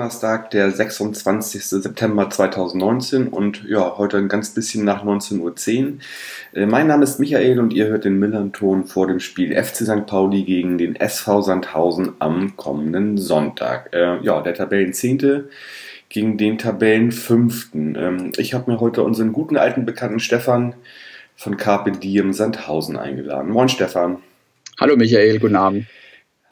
Donnerstag, 0.00 0.50
der 0.52 0.70
26. 0.70 1.62
September 1.62 2.30
2019 2.30 3.28
und 3.28 3.64
ja, 3.68 3.98
heute 3.98 4.16
ein 4.16 4.28
ganz 4.28 4.54
bisschen 4.54 4.82
nach 4.82 5.04
19.10 5.04 5.40
Uhr. 5.42 5.92
Äh, 6.54 6.64
mein 6.64 6.86
Name 6.86 7.04
ist 7.04 7.20
Michael 7.20 7.60
und 7.60 7.74
ihr 7.74 7.88
hört 7.88 8.06
den 8.06 8.18
Millern-Ton 8.18 8.86
vor 8.86 9.08
dem 9.08 9.20
Spiel 9.20 9.54
FC 9.54 9.84
St. 9.84 10.06
Pauli 10.06 10.44
gegen 10.44 10.78
den 10.78 10.96
SV 10.96 11.42
Sandhausen 11.42 12.12
am 12.18 12.56
kommenden 12.56 13.18
Sonntag. 13.18 13.90
Äh, 13.92 14.22
ja, 14.22 14.40
der 14.40 14.54
Tabellenzehnte 14.54 15.50
gegen 16.08 16.38
den 16.38 16.56
Tabellenfünften. 16.56 17.94
Ähm, 17.94 18.32
ich 18.38 18.54
habe 18.54 18.70
mir 18.70 18.80
heute 18.80 19.02
unseren 19.02 19.34
guten 19.34 19.58
alten 19.58 19.84
Bekannten 19.84 20.18
Stefan 20.18 20.72
von 21.36 21.58
Carpe 21.58 21.92
Diem 21.92 22.32
Sandhausen 22.32 22.96
eingeladen. 22.96 23.50
Moin 23.50 23.68
Stefan. 23.68 24.16
Hallo 24.80 24.96
Michael, 24.96 25.38
guten 25.38 25.56
Abend 25.56 25.84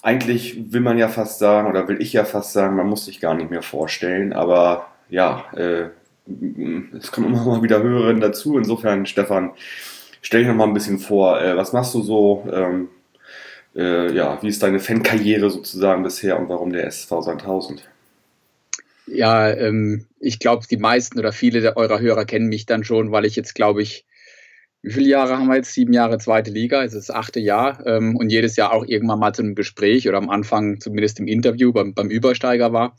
eigentlich 0.02 0.72
will 0.72 0.80
man 0.80 0.98
ja 0.98 1.08
fast 1.08 1.38
sagen, 1.38 1.68
oder 1.68 1.88
will 1.88 2.00
ich 2.00 2.12
ja 2.12 2.24
fast 2.24 2.52
sagen, 2.52 2.76
man 2.76 2.88
muss 2.88 3.04
sich 3.04 3.20
gar 3.20 3.34
nicht 3.34 3.50
mehr 3.50 3.62
vorstellen, 3.62 4.32
aber 4.32 4.86
ja, 5.08 5.46
äh, 5.54 5.88
es 6.96 7.10
kommen 7.10 7.28
immer 7.28 7.44
mal 7.44 7.62
wieder 7.62 7.82
Hörerinnen 7.82 8.20
dazu. 8.20 8.58
Insofern, 8.58 9.06
Stefan, 9.06 9.52
stell 10.22 10.40
dich 10.40 10.48
noch 10.48 10.56
mal 10.56 10.66
ein 10.66 10.74
bisschen 10.74 10.98
vor, 10.98 11.40
äh, 11.40 11.56
was 11.56 11.72
machst 11.72 11.94
du 11.94 12.02
so? 12.02 12.46
Ähm, 12.52 12.88
äh, 13.74 14.12
ja, 14.12 14.38
wie 14.42 14.48
ist 14.48 14.62
deine 14.62 14.80
Fankarriere 14.80 15.50
sozusagen 15.50 16.02
bisher 16.02 16.38
und 16.38 16.48
warum 16.48 16.72
der 16.72 16.86
SV 16.86 17.22
Sandhausen? 17.22 17.80
Ja, 19.06 19.50
ähm, 19.50 20.06
ich 20.20 20.38
glaube, 20.38 20.66
die 20.70 20.76
meisten 20.76 21.18
oder 21.18 21.32
viele 21.32 21.76
eurer 21.76 22.00
Hörer 22.00 22.24
kennen 22.24 22.48
mich 22.48 22.66
dann 22.66 22.84
schon, 22.84 23.10
weil 23.10 23.24
ich 23.24 23.36
jetzt, 23.36 23.54
glaube 23.54 23.82
ich, 23.82 24.04
wie 24.82 24.92
viele 24.92 25.08
Jahre 25.08 25.36
haben 25.36 25.48
wir 25.48 25.56
jetzt? 25.56 25.74
Sieben 25.74 25.92
Jahre 25.92 26.18
zweite 26.18 26.50
Liga, 26.50 26.84
es 26.84 26.94
ist 26.94 27.08
das 27.08 27.14
achte 27.14 27.40
Jahr 27.40 27.84
ähm, 27.86 28.16
und 28.16 28.30
jedes 28.30 28.56
Jahr 28.56 28.72
auch 28.72 28.86
irgendwann 28.86 29.18
mal 29.18 29.34
zu 29.34 29.42
einem 29.42 29.54
Gespräch 29.54 30.08
oder 30.08 30.18
am 30.18 30.30
Anfang 30.30 30.80
zumindest 30.80 31.18
im 31.18 31.26
Interview 31.26 31.72
beim, 31.72 31.94
beim 31.94 32.10
Übersteiger 32.10 32.72
war. 32.72 32.96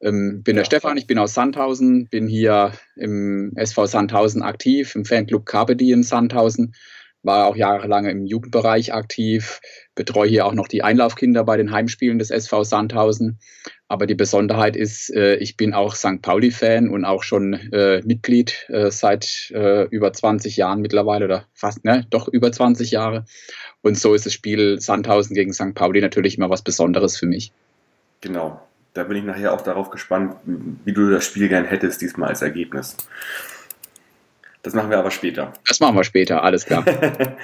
Ähm, 0.00 0.42
bin 0.42 0.56
ja. 0.56 0.60
der 0.60 0.66
Stefan, 0.66 0.96
ich 0.96 1.06
bin 1.06 1.18
aus 1.18 1.34
Sandhausen, 1.34 2.08
bin 2.08 2.26
hier 2.26 2.72
im 2.96 3.52
SV 3.56 3.86
Sandhausen 3.86 4.42
aktiv, 4.42 4.94
im 4.94 5.04
Fanclub 5.04 5.44
Carpe 5.44 5.76
Diem 5.76 6.02
Sandhausen 6.02 6.74
war 7.22 7.46
auch 7.46 7.56
jahrelang 7.56 8.06
im 8.06 8.26
Jugendbereich 8.26 8.94
aktiv, 8.94 9.60
betreue 9.94 10.28
hier 10.28 10.46
auch 10.46 10.54
noch 10.54 10.68
die 10.68 10.82
Einlaufkinder 10.82 11.44
bei 11.44 11.56
den 11.56 11.70
Heimspielen 11.70 12.18
des 12.18 12.30
SV 12.30 12.64
Sandhausen. 12.64 13.38
Aber 13.88 14.06
die 14.06 14.14
Besonderheit 14.14 14.76
ist, 14.76 15.12
äh, 15.14 15.34
ich 15.36 15.56
bin 15.56 15.74
auch 15.74 15.94
St. 15.96 16.22
Pauli-Fan 16.22 16.88
und 16.88 17.04
auch 17.04 17.22
schon 17.22 17.54
äh, 17.72 18.00
Mitglied 18.04 18.66
äh, 18.68 18.90
seit 18.90 19.52
über 19.90 20.12
20 20.12 20.56
Jahren 20.56 20.80
mittlerweile 20.80 21.24
oder 21.24 21.46
fast, 21.54 21.84
ne, 21.84 22.06
doch 22.10 22.28
über 22.28 22.52
20 22.52 22.90
Jahre. 22.92 23.24
Und 23.82 23.98
so 23.98 24.14
ist 24.14 24.26
das 24.26 24.32
Spiel 24.32 24.80
Sandhausen 24.80 25.34
gegen 25.34 25.52
St. 25.52 25.74
Pauli 25.74 26.00
natürlich 26.00 26.36
immer 26.36 26.50
was 26.50 26.62
Besonderes 26.62 27.16
für 27.16 27.26
mich. 27.26 27.52
Genau. 28.20 28.60
Da 28.92 29.04
bin 29.04 29.16
ich 29.16 29.24
nachher 29.24 29.54
auch 29.54 29.60
darauf 29.60 29.90
gespannt, 29.90 30.34
wie 30.84 30.92
du 30.92 31.10
das 31.10 31.24
Spiel 31.24 31.48
gern 31.48 31.64
hättest, 31.64 32.00
diesmal 32.00 32.30
als 32.30 32.42
Ergebnis. 32.42 32.96
Das 34.62 34.74
machen 34.74 34.90
wir 34.90 34.98
aber 34.98 35.10
später. 35.10 35.52
Das 35.66 35.80
machen 35.80 35.96
wir 35.96 36.04
später, 36.04 36.42
alles 36.42 36.66
klar. 36.66 36.84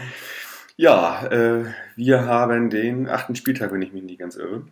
ja, 0.76 1.26
äh, 1.26 1.64
wir 1.96 2.26
haben 2.26 2.70
den 2.70 3.08
achten 3.08 3.34
Spieltag, 3.34 3.72
wenn 3.72 3.82
ich 3.82 3.92
mich 3.92 4.02
nicht 4.02 4.18
ganz 4.18 4.36
irre. 4.36 4.62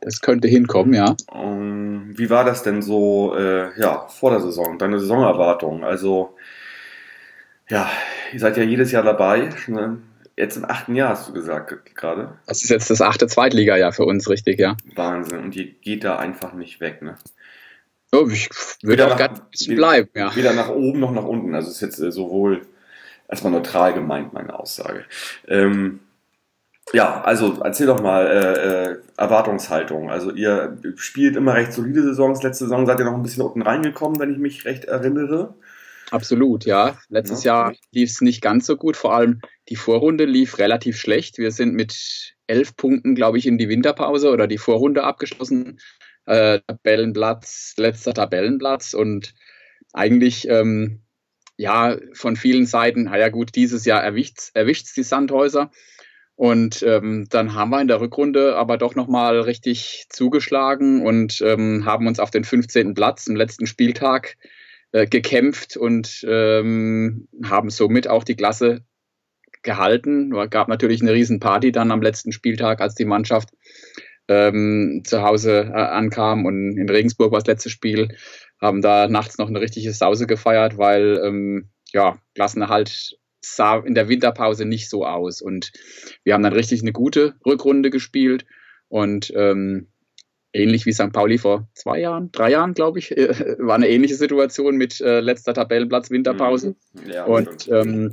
Das 0.00 0.20
könnte 0.20 0.48
hinkommen, 0.48 0.94
ja. 0.94 1.16
Um, 1.30 2.16
wie 2.16 2.30
war 2.30 2.44
das 2.44 2.62
denn 2.62 2.82
so 2.82 3.34
äh, 3.36 3.78
ja, 3.78 4.06
vor 4.08 4.30
der 4.30 4.40
Saison, 4.40 4.78
deine 4.78 5.00
Saisonerwartung? 5.00 5.84
Also, 5.84 6.36
ja, 7.68 7.90
ihr 8.32 8.38
seid 8.38 8.56
ja 8.56 8.62
jedes 8.62 8.92
Jahr 8.92 9.02
dabei. 9.02 9.50
Ne? 9.66 9.98
Jetzt 10.36 10.56
im 10.56 10.64
achten 10.64 10.94
Jahr 10.94 11.10
hast 11.10 11.28
du 11.28 11.32
gesagt 11.32 11.96
gerade. 11.96 12.38
Das 12.46 12.62
ist 12.62 12.70
jetzt 12.70 12.90
das 12.90 13.02
achte 13.02 13.26
Zweitliga-Jahr 13.26 13.92
für 13.92 14.04
uns, 14.04 14.30
richtig, 14.30 14.60
ja. 14.60 14.76
Wahnsinn. 14.94 15.40
Und 15.40 15.56
ihr 15.56 15.66
geht 15.66 16.04
da 16.04 16.16
einfach 16.16 16.52
nicht 16.52 16.80
weg, 16.80 17.02
ne? 17.02 17.16
Oh, 18.12 18.26
ich 18.30 18.48
würde 18.82 19.06
auch 19.06 19.16
gerne 19.16 19.36
ein 19.36 19.50
bisschen 19.50 19.76
bleiben, 19.76 20.08
ja. 20.14 20.34
Weder 20.34 20.54
nach 20.54 20.70
oben 20.70 21.00
noch 21.00 21.12
nach 21.12 21.24
unten. 21.24 21.54
Also 21.54 21.70
ist 21.70 21.80
jetzt 21.80 22.00
äh, 22.00 22.10
sowohl 22.10 22.62
erstmal 23.28 23.52
neutral 23.52 23.92
gemeint, 23.92 24.32
meine 24.32 24.58
Aussage. 24.58 25.04
Ähm, 25.46 26.00
ja, 26.94 27.20
also 27.22 27.60
erzähl 27.62 27.86
doch 27.86 28.00
mal 28.00 28.26
äh, 28.26 28.92
äh, 28.92 28.98
Erwartungshaltung. 29.18 30.10
Also 30.10 30.32
ihr 30.32 30.78
spielt 30.96 31.36
immer 31.36 31.54
recht 31.54 31.74
solide 31.74 32.02
Saisons. 32.02 32.42
Letzte 32.42 32.64
Saison 32.64 32.86
seid 32.86 32.98
ihr 32.98 33.04
noch 33.04 33.14
ein 33.14 33.22
bisschen 33.22 33.42
unten 33.42 33.60
reingekommen, 33.60 34.18
wenn 34.18 34.32
ich 34.32 34.38
mich 34.38 34.64
recht 34.64 34.86
erinnere. 34.86 35.54
Absolut, 36.10 36.64
ja. 36.64 36.96
Letztes 37.10 37.44
ja. 37.44 37.64
Jahr 37.64 37.74
lief 37.92 38.08
es 38.08 38.22
nicht 38.22 38.40
ganz 38.40 38.66
so 38.66 38.76
gut. 38.76 38.96
Vor 38.96 39.14
allem 39.14 39.42
die 39.68 39.76
Vorrunde 39.76 40.24
lief 40.24 40.56
relativ 40.56 40.96
schlecht. 40.98 41.36
Wir 41.36 41.50
sind 41.50 41.74
mit 41.74 42.34
elf 42.46 42.74
Punkten, 42.76 43.14
glaube 43.14 43.36
ich, 43.36 43.46
in 43.46 43.58
die 43.58 43.68
Winterpause 43.68 44.30
oder 44.30 44.46
die 44.46 44.56
Vorrunde 44.56 45.04
abgeschlossen 45.04 45.78
äh, 46.28 46.60
Tabellenplatz, 46.66 47.74
letzter 47.78 48.12
Tabellenplatz 48.14 48.92
und 48.94 49.34
eigentlich 49.92 50.46
ähm, 50.48 51.00
ja 51.56 51.96
von 52.12 52.36
vielen 52.36 52.66
Seiten, 52.66 53.04
naja 53.04 53.30
gut, 53.30 53.54
dieses 53.56 53.84
Jahr 53.84 54.02
erwischt 54.02 54.52
es 54.54 54.92
die 54.94 55.02
Sandhäuser. 55.02 55.70
Und 56.36 56.84
ähm, 56.84 57.26
dann 57.30 57.54
haben 57.54 57.70
wir 57.70 57.80
in 57.80 57.88
der 57.88 58.00
Rückrunde 58.00 58.54
aber 58.54 58.78
doch 58.78 58.94
nochmal 58.94 59.40
richtig 59.40 60.06
zugeschlagen 60.08 61.04
und 61.04 61.40
ähm, 61.40 61.84
haben 61.84 62.06
uns 62.06 62.20
auf 62.20 62.30
den 62.30 62.44
15. 62.44 62.94
Platz 62.94 63.26
im 63.26 63.34
letzten 63.34 63.66
Spieltag 63.66 64.36
äh, 64.92 65.06
gekämpft 65.06 65.76
und 65.76 66.24
ähm, 66.28 67.26
haben 67.42 67.70
somit 67.70 68.06
auch 68.06 68.22
die 68.22 68.36
Klasse 68.36 68.84
gehalten. 69.62 70.32
Es 70.32 70.50
gab 70.50 70.68
natürlich 70.68 71.02
eine 71.02 71.12
Riesenparty 71.12 71.72
dann 71.72 71.90
am 71.90 72.02
letzten 72.02 72.30
Spieltag, 72.30 72.80
als 72.80 72.94
die 72.94 73.04
Mannschaft 73.04 73.48
ähm, 74.28 75.02
zu 75.04 75.22
Hause 75.22 75.70
äh, 75.72 75.78
ankam 75.78 76.44
und 76.46 76.76
in 76.76 76.88
Regensburg 76.88 77.32
war 77.32 77.40
das 77.40 77.46
letzte 77.46 77.70
Spiel, 77.70 78.16
haben 78.60 78.82
da 78.82 79.08
nachts 79.08 79.38
noch 79.38 79.48
eine 79.48 79.60
richtige 79.60 79.92
Sause 79.92 80.26
gefeiert, 80.26 80.78
weil 80.78 81.20
ähm, 81.24 81.70
ja, 81.92 82.18
Klassenerhalt 82.34 83.18
sah 83.40 83.78
in 83.78 83.94
der 83.94 84.08
Winterpause 84.08 84.64
nicht 84.64 84.90
so 84.90 85.06
aus. 85.06 85.40
Und 85.40 85.72
wir 86.24 86.34
haben 86.34 86.42
dann 86.42 86.52
richtig 86.52 86.82
eine 86.82 86.92
gute 86.92 87.34
Rückrunde 87.46 87.90
gespielt 87.90 88.44
und 88.88 89.32
ähm, 89.34 89.88
ähnlich 90.52 90.86
wie 90.86 90.92
St. 90.92 91.12
Pauli 91.12 91.38
vor 91.38 91.68
zwei 91.74 92.00
Jahren, 92.00 92.30
drei 92.32 92.50
Jahren, 92.50 92.74
glaube 92.74 92.98
ich, 92.98 93.16
äh, 93.16 93.28
war 93.58 93.76
eine 93.76 93.88
ähnliche 93.88 94.16
Situation 94.16 94.76
mit 94.76 95.00
äh, 95.00 95.20
letzter 95.20 95.54
Tabellenplatz 95.54 96.10
Winterpause. 96.10 96.76
Mhm. 96.92 97.10
Ja, 97.10 97.24
und 97.24 97.68
ähm, 97.68 98.10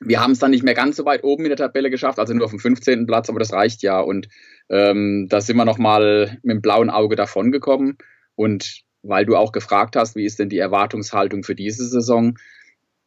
wir 0.00 0.20
haben 0.20 0.32
es 0.32 0.38
dann 0.38 0.50
nicht 0.50 0.62
mehr 0.62 0.74
ganz 0.74 0.96
so 0.96 1.04
weit 1.04 1.24
oben 1.24 1.44
in 1.44 1.48
der 1.48 1.56
Tabelle 1.56 1.90
geschafft, 1.90 2.18
also 2.18 2.34
nur 2.34 2.44
auf 2.44 2.50
dem 2.50 2.60
15. 2.60 3.06
Platz, 3.06 3.30
aber 3.30 3.38
das 3.38 3.52
reicht 3.52 3.82
ja. 3.82 3.98
Und 4.00 4.28
ähm, 4.68 5.26
da 5.28 5.40
sind 5.40 5.56
wir 5.56 5.64
nochmal 5.64 6.38
mit 6.42 6.56
dem 6.56 6.62
blauen 6.62 6.90
Auge 6.90 7.16
davongekommen. 7.16 7.98
Und 8.34 8.82
weil 9.02 9.24
du 9.24 9.36
auch 9.36 9.52
gefragt 9.52 9.96
hast, 9.96 10.16
wie 10.16 10.24
ist 10.24 10.38
denn 10.38 10.48
die 10.48 10.58
Erwartungshaltung 10.58 11.42
für 11.42 11.54
diese 11.54 11.86
Saison? 11.86 12.36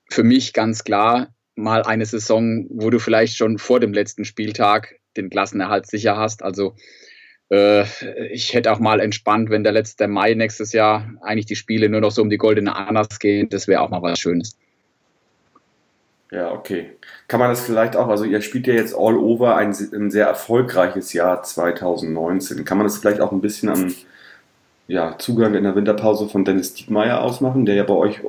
Für 0.10 0.24
mich 0.24 0.54
ganz 0.54 0.84
klar 0.84 1.34
mal 1.56 1.84
eine 1.84 2.06
Saison, 2.06 2.68
wo 2.70 2.90
du 2.90 3.00
vielleicht 3.00 3.36
schon 3.36 3.58
vor 3.58 3.80
dem 3.80 3.94
letzten 3.94 4.26
Spieltag 4.26 4.96
den 5.18 5.30
Klassenerhalt 5.30 5.88
sicher 5.88 6.16
hast. 6.18 6.42
Also 6.42 6.76
äh, 7.52 7.84
ich 8.32 8.54
hätte 8.54 8.72
auch 8.72 8.80
mal 8.80 9.00
entspannt, 9.00 9.50
wenn 9.50 9.64
der 9.64 9.74
letzte 9.74 10.08
Mai 10.08 10.34
nächstes 10.34 10.72
Jahr 10.72 11.12
eigentlich 11.22 11.48
die 11.48 11.56
Spiele 11.56 11.90
nur 11.90 12.02
noch 12.02 12.12
so 12.12 12.22
um 12.22 12.30
die 12.30 12.38
goldene 12.38 12.76
Ananas 12.76 13.20
gehen. 13.20 13.50
Das 13.50 13.68
wäre 13.68 13.82
auch 13.82 13.90
mal 13.90 14.02
was 14.02 14.20
Schönes. 14.20 14.58
Ja, 16.32 16.52
okay. 16.52 16.92
Kann 17.28 17.40
man 17.40 17.50
das 17.50 17.62
vielleicht 17.62 17.96
auch, 17.96 18.08
also 18.08 18.24
ihr 18.24 18.42
spielt 18.42 18.68
ja 18.68 18.74
jetzt 18.74 18.94
all 18.94 19.18
over 19.18 19.56
ein, 19.56 19.70
ein 19.70 20.12
sehr 20.12 20.28
erfolgreiches 20.28 21.12
Jahr 21.14 21.42
2019. 21.42 22.66
Kann 22.66 22.78
man 22.78 22.86
das 22.86 23.00
vielleicht 23.00 23.20
auch 23.20 23.32
ein 23.32 23.42
bisschen 23.42 23.70
am 23.70 23.94
ja, 24.88 25.18
Zugang 25.18 25.56
in 25.56 25.64
der 25.64 25.76
Winterpause 25.76 26.30
von 26.30 26.46
Dennis 26.46 26.74
Diekmeyer 26.74 27.22
ausmachen, 27.22 27.66
der 27.66 27.76
ja 27.76 27.84
bei 27.84 27.94
euch 27.94 28.22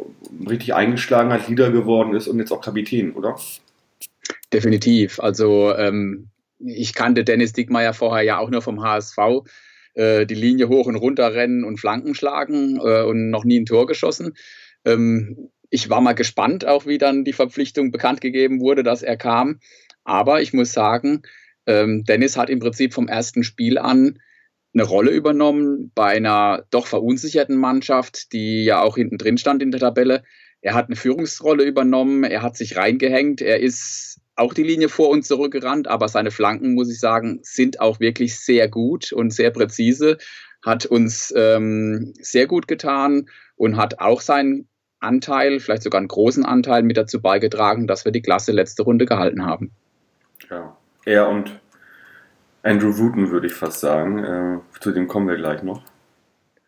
richtig 0.49 0.75
eingeschlagen 0.75 1.33
hat, 1.33 1.49
Leader 1.49 1.71
geworden 1.71 2.15
ist 2.15 2.29
und 2.29 2.39
jetzt 2.39 2.53
auch 2.53 2.63
Kapitän, 2.63 3.13
oder? 3.13 3.37
Definitiv. 4.53 5.21
Also 5.21 5.75
ähm, 5.77 6.29
ich 6.59 6.95
kannte 6.95 7.25
Dennis 7.25 7.53
Diekmeyer 7.53 7.93
vorher 7.93 8.25
ja 8.25 8.39
auch 8.39 8.51
nur 8.51 8.63
vom 8.63 8.83
HSV. 8.83 9.19
Äh, 9.95 10.27
die 10.27 10.35
Linie 10.35 10.69
hoch 10.69 10.87
und 10.87 10.97
runter 10.97 11.35
rennen 11.35 11.65
und 11.65 11.79
Flanken 11.79 12.15
schlagen 12.15 12.77
äh, 12.77 13.03
und 13.03 13.31
noch 13.31 13.45
nie 13.45 13.61
ein 13.61 13.67
Tor 13.67 13.87
geschossen. 13.87 14.35
Ähm, 14.85 15.51
ich 15.71 15.89
war 15.89 16.01
mal 16.01 16.15
gespannt, 16.15 16.67
auch 16.67 16.87
wie 16.87 16.99
dann 16.99 17.25
die 17.25 17.33
Verpflichtung 17.33 17.91
bekannt 17.93 18.21
gegeben 18.21 18.61
wurde, 18.61 18.83
dass 18.83 19.03
er 19.03 19.17
kam. 19.17 19.61
Aber 20.05 20.43
ich 20.43 20.53
muss 20.53 20.73
sagen, 20.73 21.23
ähm, 21.67 22.05
Dennis 22.05 22.37
hat 22.37 22.51
im 22.51 22.59
Prinzip 22.59 22.93
vom 22.93 23.09
ersten 23.09 23.45
Spiel 23.45 23.79
an 23.79 24.19
eine 24.75 24.85
Rolle 24.85 25.11
übernommen 25.11 25.91
bei 25.95 26.07
einer 26.07 26.65
doch 26.71 26.87
verunsicherten 26.87 27.57
Mannschaft, 27.57 28.33
die 28.33 28.65
ja 28.65 28.83
auch 28.83 28.97
hinten 28.97 29.19
drin 29.19 29.39
stand 29.39 29.63
in 29.63 29.71
der 29.71 29.81
Tabelle. 29.81 30.23
Er 30.61 30.75
hat 30.75 30.87
eine 30.87 30.97
Führungsrolle 30.97 31.65
übernommen, 31.65 32.25
er 32.25 32.43
hat 32.43 32.57
sich 32.57 32.77
reingehängt, 32.77 33.41
er 33.41 33.61
ist 33.61 34.21
auch 34.37 34.55
die 34.55 34.63
Linie 34.63 34.89
vor 34.89 35.11
und 35.11 35.25
zurückgerannt, 35.25 35.89
aber 35.89 36.09
seine 36.09 36.31
Flanken, 36.31 36.75
muss 36.75 36.91
ich 36.91 36.99
sagen, 36.99 37.41
sind 37.43 37.81
auch 37.81 38.01
wirklich 38.01 38.39
sehr 38.39 38.69
gut 38.69 39.13
und 39.13 39.33
sehr 39.33 39.51
präzise, 39.51 40.19
hat 40.65 40.87
uns 40.87 41.33
ähm, 41.37 42.13
sehr 42.21 42.47
gut 42.47 42.69
getan 42.69 43.29
und 43.57 43.77
hat 43.77 44.01
auch 44.01 44.21
seinen 44.21 44.70
Anteil, 45.01 45.61
vielleicht 45.61 45.83
sogar 45.83 45.99
einen 45.99 46.09
großen 46.09 46.45
Anteil 46.45 46.83
mit 46.83 46.97
dazu 46.97 47.21
beigetragen, 47.21 47.87
dass 47.87 48.05
wir 48.05 48.13
die 48.13 48.23
Klasse 48.23 48.53
letzte 48.53 48.83
Runde 48.83 49.07
gehalten 49.07 49.45
haben. 49.45 49.71
Ja, 50.51 50.77
er 51.05 51.29
und 51.29 51.61
Andrew 52.63 52.97
Wooten 52.99 53.31
würde 53.31 53.47
ich 53.47 53.55
fast 53.55 53.81
sagen. 53.81 54.19
Äh, 54.25 54.81
zu 54.81 54.93
dem 54.93 55.09
kommen 55.09 55.29
wir 55.29 55.37
gleich 55.37 55.63
noch. 55.63 55.83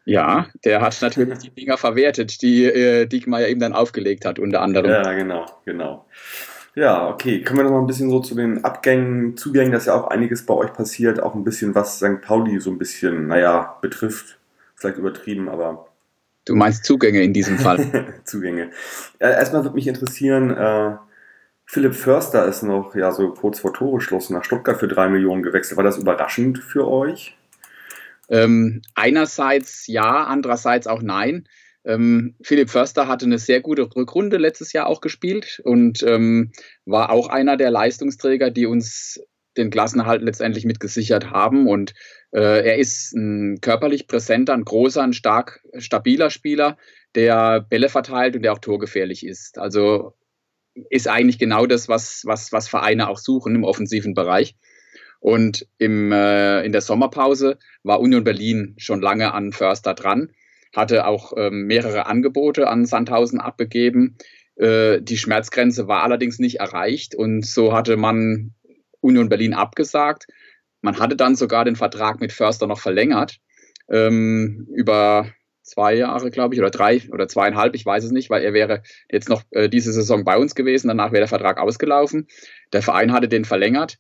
Ja, 0.05 0.47
der 0.65 0.81
hat 0.81 1.01
natürlich 1.01 1.39
die 1.39 1.51
Dinger 1.51 1.77
verwertet, 1.77 2.43
die 2.43 2.65
äh, 2.65 3.07
Diekmeyer 3.07 3.49
eben 3.49 3.61
dann 3.61 3.73
aufgelegt 3.73 4.25
hat, 4.25 4.39
unter 4.39 4.61
anderem. 4.61 4.91
Ja, 4.91 5.13
genau, 5.13 5.47
genau. 5.65 6.07
Ja, 6.75 7.09
okay. 7.09 7.45
Kommen 7.45 7.61
wir 7.61 7.65
noch 7.65 7.71
mal 7.73 7.81
ein 7.81 7.87
bisschen 7.87 8.11
so 8.11 8.21
zu 8.21 8.35
den 8.35 8.65
Abgängen, 8.65 9.37
Zugängen, 9.37 9.73
dass 9.73 9.87
ja 9.87 9.95
auch 9.95 10.09
einiges 10.09 10.47
bei 10.47 10.55
euch 10.55 10.73
passiert, 10.73 11.23
auch 11.23 11.35
ein 11.35 11.45
bisschen 11.45 11.75
was 11.75 11.99
St. 11.99 12.21
Pauli 12.23 12.59
so 12.61 12.71
ein 12.71 12.79
bisschen, 12.79 13.29
naja, 13.29 13.77
betrifft. 13.81 14.39
Vielleicht 14.75 14.99
übertrieben, 14.99 15.49
aber. 15.49 15.87
Du 16.45 16.55
meinst 16.55 16.85
Zugänge 16.85 17.23
in 17.23 17.33
diesem 17.33 17.59
Fall? 17.59 18.15
Zugänge. 18.25 18.71
Äh, 19.19 19.31
erstmal 19.31 19.63
würde 19.63 19.77
mich 19.77 19.87
interessieren, 19.87 20.51
äh, 20.51 20.97
Philipp 21.65 21.95
Förster 21.95 22.47
ist 22.47 22.63
noch 22.63 22.95
ja 22.95 23.13
so 23.13 23.31
kurz 23.31 23.61
vor 23.61 23.73
Toreschluss 23.73 24.31
nach 24.31 24.45
Stuttgart 24.45 24.79
für 24.79 24.89
drei 24.89 25.09
Millionen 25.09 25.43
gewechselt. 25.43 25.77
War 25.77 25.85
das 25.85 25.99
überraschend 25.99 26.59
für 26.59 26.89
euch? 26.89 27.37
Ähm, 28.29 28.83
einerseits 28.95 29.87
ja, 29.87 30.25
andererseits 30.25 30.87
auch 30.87 31.03
nein. 31.03 31.47
Ähm, 31.85 32.37
Philipp 32.43 32.71
Förster 32.71 33.09
hatte 33.09 33.27
eine 33.27 33.39
sehr 33.39 33.61
gute 33.61 33.83
Rückrunde 33.83 34.37
letztes 34.37 34.73
Jahr 34.73 34.87
auch 34.87 35.01
gespielt 35.01 35.61
und 35.65 36.03
ähm, 36.03 36.53
war 36.85 37.11
auch 37.11 37.29
einer 37.29 37.57
der 37.57 37.71
Leistungsträger, 37.71 38.51
die 38.51 38.67
uns 38.67 39.21
den 39.57 39.71
Klassenerhalt 39.71 40.23
letztendlich 40.23 40.65
mitgesichert 40.65 41.31
haben. 41.31 41.69
Und 41.69 41.95
äh, 42.33 42.67
er 42.67 42.79
ist 42.79 43.13
ein 43.15 43.61
körperlich 43.61 44.07
präsenter, 44.07 44.55
ein 44.55 44.65
großer, 44.65 45.03
ein 45.03 45.13
stark 45.13 45.63
stabiler 45.79 46.31
Spieler, 46.31 46.77
der 47.15 47.61
Bälle 47.61 47.89
verteilt 47.89 48.37
und 48.37 48.43
der 48.43 48.53
auch 48.53 48.59
torgefährlich 48.59 49.27
ist. 49.27 49.59
Also 49.59 50.15
ist 50.91 51.09
eigentlich 51.09 51.39
genau 51.39 51.67
das, 51.67 51.89
was, 51.89 52.23
was, 52.25 52.53
was 52.53 52.69
Vereine 52.69 53.09
auch 53.09 53.19
suchen 53.19 53.55
im 53.55 53.65
offensiven 53.65 54.15
Bereich. 54.15 54.57
Und 55.21 55.69
im, 55.79 56.11
äh, 56.11 56.65
in 56.65 56.73
der 56.73 56.81
Sommerpause 56.81 57.59
war 57.83 58.01
Union 58.01 58.25
Berlin 58.25 58.75
schon 58.79 59.01
lange 59.01 59.33
an 59.33 59.53
Förster 59.53 59.95
dran, 59.95 60.33
hatte 60.75 61.07
auch 61.07 61.35
ähm, 61.37 61.67
mehrere 61.67 62.07
Angebote 62.07 62.67
an 62.69 62.87
Sandhausen 62.87 63.39
abgegeben. 63.39 64.17
Äh, 64.57 65.01
die 65.01 65.17
Schmerzgrenze 65.17 65.87
war 65.87 66.03
allerdings 66.03 66.39
nicht 66.41 66.59
erreicht 66.59 67.15
und 67.15 67.47
so 67.47 67.73
hatte 67.73 67.97
man 67.97 68.55
Union 69.03 69.29
Berlin 69.29 69.53
abgesagt. 69.53 70.27
Man 70.81 70.99
hatte 70.99 71.17
dann 71.17 71.37
sogar 71.37 71.67
den 71.67 71.77
Vertrag 71.77 72.21
mit 72.21 72.33
Förster 72.33 72.67
noch 72.67 72.81
verlängert 72.81 73.37
ähm, 73.91 74.67
über 74.75 75.27
zwei 75.63 75.95
Jahre, 75.95 76.31
glaube 76.31 76.55
ich, 76.55 76.61
oder 76.61 76.71
drei 76.71 77.03
oder 77.13 77.29
zweieinhalb, 77.29 77.75
ich 77.75 77.87
weiß 77.87 78.05
es 78.05 78.11
nicht, 78.11 78.31
weil 78.31 78.43
er 78.43 78.55
wäre 78.55 78.83
jetzt 79.11 79.29
noch 79.29 79.43
äh, 79.51 79.69
diese 79.69 79.93
Saison 79.93 80.25
bei 80.25 80.39
uns 80.39 80.55
gewesen, 80.55 80.89
danach 80.89 81.13
wäre 81.13 81.21
der 81.21 81.29
Vertrag 81.29 81.59
ausgelaufen. 81.59 82.27
Der 82.73 82.83
Verein 82.83 83.13
hatte 83.13 83.29
den 83.29 83.45
verlängert 83.45 83.99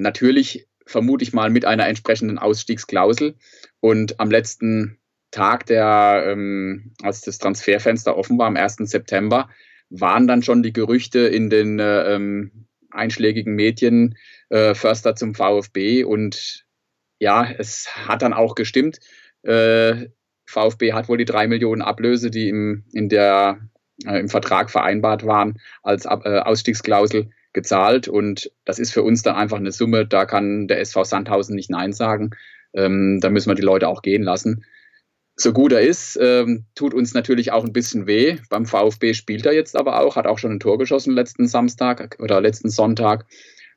Natürlich 0.00 0.66
vermute 0.86 1.22
ich 1.22 1.32
mal 1.32 1.50
mit 1.50 1.64
einer 1.64 1.86
entsprechenden 1.86 2.38
Ausstiegsklausel. 2.38 3.36
Und 3.80 4.18
am 4.18 4.30
letzten 4.30 4.98
Tag, 5.30 5.66
der, 5.66 6.24
ähm, 6.26 6.94
als 7.02 7.20
das 7.20 7.38
Transferfenster 7.38 8.16
offen 8.16 8.38
war, 8.38 8.46
am 8.46 8.56
1. 8.56 8.76
September, 8.90 9.48
waren 9.90 10.26
dann 10.26 10.42
schon 10.42 10.62
die 10.62 10.72
Gerüchte 10.72 11.20
in 11.20 11.50
den 11.50 11.78
äh, 11.78 12.14
ähm, 12.14 12.66
einschlägigen 12.90 13.54
Medien 13.54 14.16
äh, 14.48 14.74
Förster 14.74 15.14
zum 15.16 15.34
VfB. 15.34 16.04
Und 16.04 16.64
ja, 17.18 17.48
es 17.50 17.88
hat 18.06 18.22
dann 18.22 18.32
auch 18.32 18.54
gestimmt. 18.54 18.98
Äh, 19.42 20.06
VfB 20.46 20.92
hat 20.92 21.08
wohl 21.08 21.18
die 21.18 21.24
drei 21.24 21.46
Millionen 21.46 21.82
Ablöse, 21.82 22.30
die 22.30 22.48
im, 22.48 22.84
in 22.92 23.08
der, 23.08 23.60
äh, 24.06 24.18
im 24.18 24.28
Vertrag 24.28 24.70
vereinbart 24.70 25.24
waren, 25.24 25.60
als 25.82 26.04
äh, 26.04 26.08
Ausstiegsklausel 26.08 27.30
gezahlt 27.52 28.08
und 28.08 28.50
das 28.64 28.78
ist 28.78 28.92
für 28.92 29.02
uns 29.02 29.22
dann 29.22 29.34
einfach 29.34 29.56
eine 29.56 29.72
Summe, 29.72 30.06
da 30.06 30.24
kann 30.24 30.68
der 30.68 30.80
SV 30.80 31.04
Sandhausen 31.04 31.56
nicht 31.56 31.70
Nein 31.70 31.92
sagen. 31.92 32.30
Ähm, 32.72 33.18
da 33.20 33.30
müssen 33.30 33.50
wir 33.50 33.56
die 33.56 33.62
Leute 33.62 33.88
auch 33.88 34.02
gehen 34.02 34.22
lassen. 34.22 34.64
So 35.40 35.54
gut 35.54 35.72
er 35.72 35.80
ist, 35.80 36.18
ähm, 36.20 36.66
tut 36.74 36.92
uns 36.92 37.14
natürlich 37.14 37.50
auch 37.50 37.64
ein 37.64 37.72
bisschen 37.72 38.06
weh. 38.06 38.36
Beim 38.50 38.66
VfB 38.66 39.14
spielt 39.14 39.46
er 39.46 39.54
jetzt 39.54 39.74
aber 39.74 40.02
auch, 40.02 40.16
hat 40.16 40.26
auch 40.26 40.38
schon 40.38 40.52
ein 40.52 40.60
Tor 40.60 40.76
geschossen 40.76 41.14
letzten 41.14 41.48
Samstag 41.48 42.18
oder 42.20 42.42
letzten 42.42 42.68
Sonntag. 42.68 43.24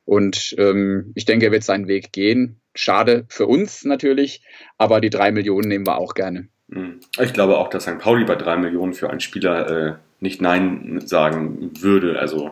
Und 0.04 0.54
ähm, 0.58 1.12
ich 1.14 1.24
denke, 1.24 1.46
er 1.46 1.52
wird 1.52 1.64
seinen 1.64 1.88
Weg 1.88 2.12
gehen. 2.12 2.60
Schade 2.74 3.24
für 3.30 3.46
uns 3.46 3.82
natürlich, 3.82 4.44
aber 4.76 5.00
die 5.00 5.08
drei 5.08 5.32
Millionen 5.32 5.68
nehmen 5.68 5.86
wir 5.86 5.96
auch 5.96 6.12
gerne. 6.12 6.48
Hm. 6.70 7.00
Ich 7.18 7.32
glaube 7.32 7.56
auch, 7.56 7.70
dass 7.70 7.84
St. 7.84 7.98
Pauli 7.98 8.26
bei 8.26 8.34
drei 8.34 8.58
Millionen 8.58 8.92
für 8.92 9.08
einen 9.08 9.20
Spieler 9.20 9.70
äh, 9.70 9.94
nicht 10.20 10.42
Nein 10.42 11.00
sagen 11.06 11.70
würde. 11.80 12.18
Also 12.18 12.50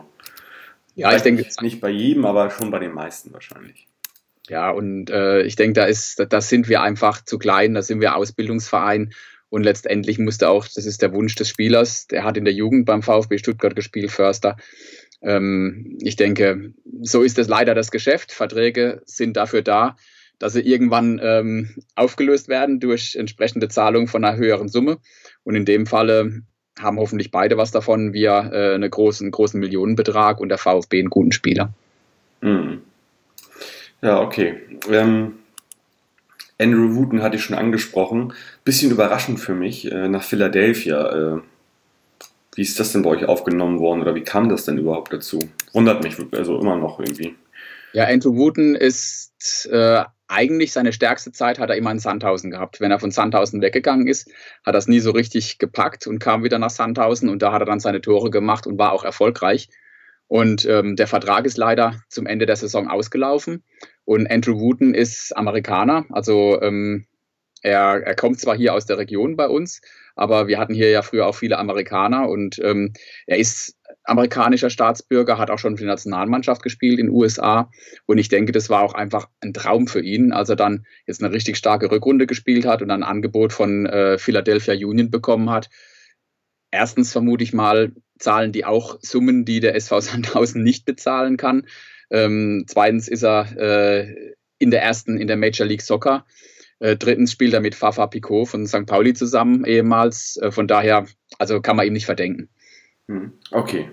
ja, 0.95 1.15
ich 1.15 1.21
denke. 1.21 1.45
Nicht 1.61 1.81
bei 1.81 1.89
jedem, 1.89 2.25
aber 2.25 2.49
schon 2.49 2.71
bei 2.71 2.79
den 2.79 2.93
meisten 2.93 3.31
wahrscheinlich. 3.31 3.87
Ja, 4.49 4.71
und 4.71 5.09
äh, 5.09 5.43
ich 5.43 5.55
denke, 5.55 5.73
da 5.73 5.85
ist, 5.85 6.25
da 6.29 6.41
sind 6.41 6.67
wir 6.67 6.81
einfach 6.81 7.23
zu 7.23 7.37
klein, 7.37 7.73
da 7.73 7.81
sind 7.81 8.01
wir 8.01 8.15
Ausbildungsverein. 8.15 9.13
Und 9.49 9.63
letztendlich 9.63 10.17
musste 10.17 10.49
auch, 10.49 10.65
das 10.65 10.85
ist 10.85 11.01
der 11.01 11.13
Wunsch 11.13 11.35
des 11.35 11.47
Spielers, 11.47 12.07
der 12.07 12.23
hat 12.23 12.37
in 12.37 12.43
der 12.43 12.53
Jugend 12.53 12.85
beim 12.85 13.03
VfB 13.03 13.37
Stuttgart 13.37 13.75
gespielt, 13.75 14.11
Förster. 14.11 14.57
Ähm, 15.21 15.97
ich 16.01 16.15
denke, 16.15 16.73
so 17.01 17.21
ist 17.21 17.39
es 17.39 17.47
leider 17.47 17.75
das 17.75 17.91
Geschäft. 17.91 18.31
Verträge 18.31 19.01
sind 19.05 19.37
dafür 19.37 19.61
da, 19.61 19.95
dass 20.39 20.53
sie 20.53 20.61
irgendwann 20.61 21.21
ähm, 21.23 21.75
aufgelöst 21.95 22.49
werden 22.49 22.79
durch 22.79 23.15
entsprechende 23.15 23.69
Zahlung 23.69 24.07
von 24.07 24.25
einer 24.25 24.37
höheren 24.37 24.67
Summe. 24.67 24.97
Und 25.43 25.55
in 25.55 25.65
dem 25.65 25.85
Falle 25.85 26.41
haben 26.79 26.97
hoffentlich 26.97 27.31
beide 27.31 27.55
was 27.55 27.71
davon. 27.71 28.11
Wir 28.11 28.49
äh, 28.51 28.73
einen, 28.73 28.89
großen, 28.89 29.29
großen 29.31 29.59
Millionenbetrag 29.59 30.39
und 30.39 30.49
der 30.49 30.57
VfB 30.57 30.99
einen 30.99 31.09
guten 31.09 31.31
Spieler. 31.31 31.73
Mhm. 32.41 32.81
Ja, 34.03 34.19
okay. 34.19 34.59
Ähm, 34.89 35.39
Andrew 36.59 36.93
Wooten 36.95 37.23
hatte 37.23 37.37
ich 37.37 37.43
schon 37.43 37.55
angesprochen. 37.55 38.33
Bisschen 38.65 38.91
überraschend 38.91 39.39
für 39.39 39.55
mich 39.55 39.89
äh, 39.89 40.09
nach 40.09 40.23
Philadelphia. 40.23 41.37
Äh, 41.37 41.41
wie 42.55 42.61
ist 42.61 42.77
das 42.81 42.91
denn 42.91 43.01
bei 43.01 43.11
euch 43.11 43.25
aufgenommen 43.25 43.79
worden 43.79 44.01
oder 44.01 44.13
wie 44.13 44.23
kam 44.23 44.49
das 44.49 44.65
denn 44.65 44.77
überhaupt 44.77 45.13
dazu? 45.13 45.39
Wundert 45.71 46.03
mich 46.03 46.17
also 46.33 46.59
immer 46.59 46.75
noch 46.75 46.99
irgendwie. 46.99 47.35
Ja, 47.93 48.05
Andrew 48.05 48.35
Wooten 48.35 48.75
ist 48.75 49.69
äh, 49.71 50.03
eigentlich 50.27 50.73
seine 50.73 50.91
stärkste 50.91 51.31
Zeit 51.31 51.57
hat 51.57 51.69
er 51.69 51.77
immer 51.77 51.91
in 51.91 51.99
Sandhausen 51.99 52.51
gehabt. 52.51 52.81
Wenn 52.81 52.91
er 52.91 52.99
von 52.99 53.11
Sandhausen 53.11 53.61
weggegangen 53.61 54.07
ist, 54.07 54.29
hat 54.65 54.75
er 54.75 54.79
es 54.79 54.87
nie 54.87 54.99
so 54.99 55.11
richtig 55.11 55.59
gepackt 55.59 56.07
und 56.07 56.19
kam 56.19 56.43
wieder 56.43 56.59
nach 56.59 56.71
Sandhausen 56.71 57.29
und 57.29 57.41
da 57.41 57.53
hat 57.53 57.61
er 57.61 57.65
dann 57.65 57.79
seine 57.79 58.01
Tore 58.01 58.31
gemacht 58.31 58.67
und 58.67 58.77
war 58.77 58.91
auch 58.91 59.05
erfolgreich. 59.05 59.69
Und 60.27 60.65
ähm, 60.65 60.95
der 60.95 61.07
Vertrag 61.07 61.45
ist 61.45 61.57
leider 61.57 62.01
zum 62.09 62.25
Ende 62.25 62.45
der 62.45 62.55
Saison 62.55 62.87
ausgelaufen. 62.87 63.63
Und 64.05 64.29
Andrew 64.29 64.59
Wooten 64.59 64.93
ist 64.93 65.35
Amerikaner, 65.35 66.05
also 66.09 66.61
ähm, 66.61 67.05
er, 67.61 68.03
er 68.03 68.15
kommt 68.15 68.39
zwar 68.39 68.57
hier 68.57 68.73
aus 68.73 68.85
der 68.85 68.97
Region 68.97 69.37
bei 69.37 69.47
uns, 69.47 69.81
aber 70.15 70.47
wir 70.47 70.59
hatten 70.59 70.73
hier 70.73 70.89
ja 70.89 71.01
früher 71.01 71.25
auch 71.25 71.35
viele 71.35 71.57
Amerikaner 71.57 72.27
und 72.29 72.59
ähm, 72.59 72.93
er 73.25 73.37
ist 73.37 73.77
amerikanischer 74.03 74.69
Staatsbürger, 74.69 75.37
hat 75.37 75.49
auch 75.49 75.59
schon 75.59 75.77
für 75.77 75.83
die 75.83 75.89
Nationalmannschaft 75.89 76.61
gespielt 76.61 76.99
in 76.99 77.07
den 77.07 77.15
USA. 77.15 77.71
Und 78.05 78.17
ich 78.17 78.27
denke, 78.27 78.51
das 78.51 78.69
war 78.69 78.81
auch 78.81 78.93
einfach 78.93 79.29
ein 79.39 79.53
Traum 79.53 79.87
für 79.87 80.01
ihn, 80.01 80.33
als 80.33 80.49
er 80.49 80.57
dann 80.57 80.85
jetzt 81.07 81.23
eine 81.23 81.33
richtig 81.33 81.55
starke 81.57 81.89
Rückrunde 81.89 82.27
gespielt 82.27 82.65
hat 82.65 82.81
und 82.81 82.91
ein 82.91 83.03
Angebot 83.03 83.53
von 83.53 83.85
äh, 83.85 84.17
Philadelphia 84.17 84.73
Union 84.73 85.09
bekommen 85.09 85.49
hat. 85.49 85.69
Erstens 86.69 87.11
vermute 87.11 87.43
ich 87.43 87.53
mal, 87.53 87.93
zahlen 88.19 88.51
die 88.51 88.65
auch 88.65 88.97
Summen, 89.01 89.45
die 89.45 89.61
der 89.61 89.75
SV 89.75 90.01
Sandhausen 90.01 90.63
nicht 90.63 90.85
bezahlen 90.85 91.37
kann. 91.37 91.65
Ähm, 92.13 92.63
zweitens 92.67 93.09
ist 93.09 93.23
er 93.23 93.47
äh, 93.57 94.33
in 94.59 94.71
der 94.71 94.83
ersten, 94.83 95.17
in 95.17 95.27
der 95.27 95.35
Major 95.35 95.67
League 95.67 95.81
Soccer. 95.81 96.25
Äh, 96.79 96.95
drittens 96.95 97.31
spielt 97.31 97.53
er 97.53 97.59
mit 97.59 97.75
Fafa 97.75 98.07
Picot 98.07 98.47
von 98.47 98.67
St. 98.67 98.85
Pauli 98.85 99.13
zusammen 99.13 99.65
ehemals. 99.65 100.37
Äh, 100.37 100.51
von 100.51 100.67
daher, 100.67 101.05
also 101.39 101.59
kann 101.59 101.75
man 101.75 101.87
ihm 101.87 101.93
nicht 101.93 102.05
verdenken. 102.05 102.49
Hm, 103.07 103.33
okay. 103.51 103.89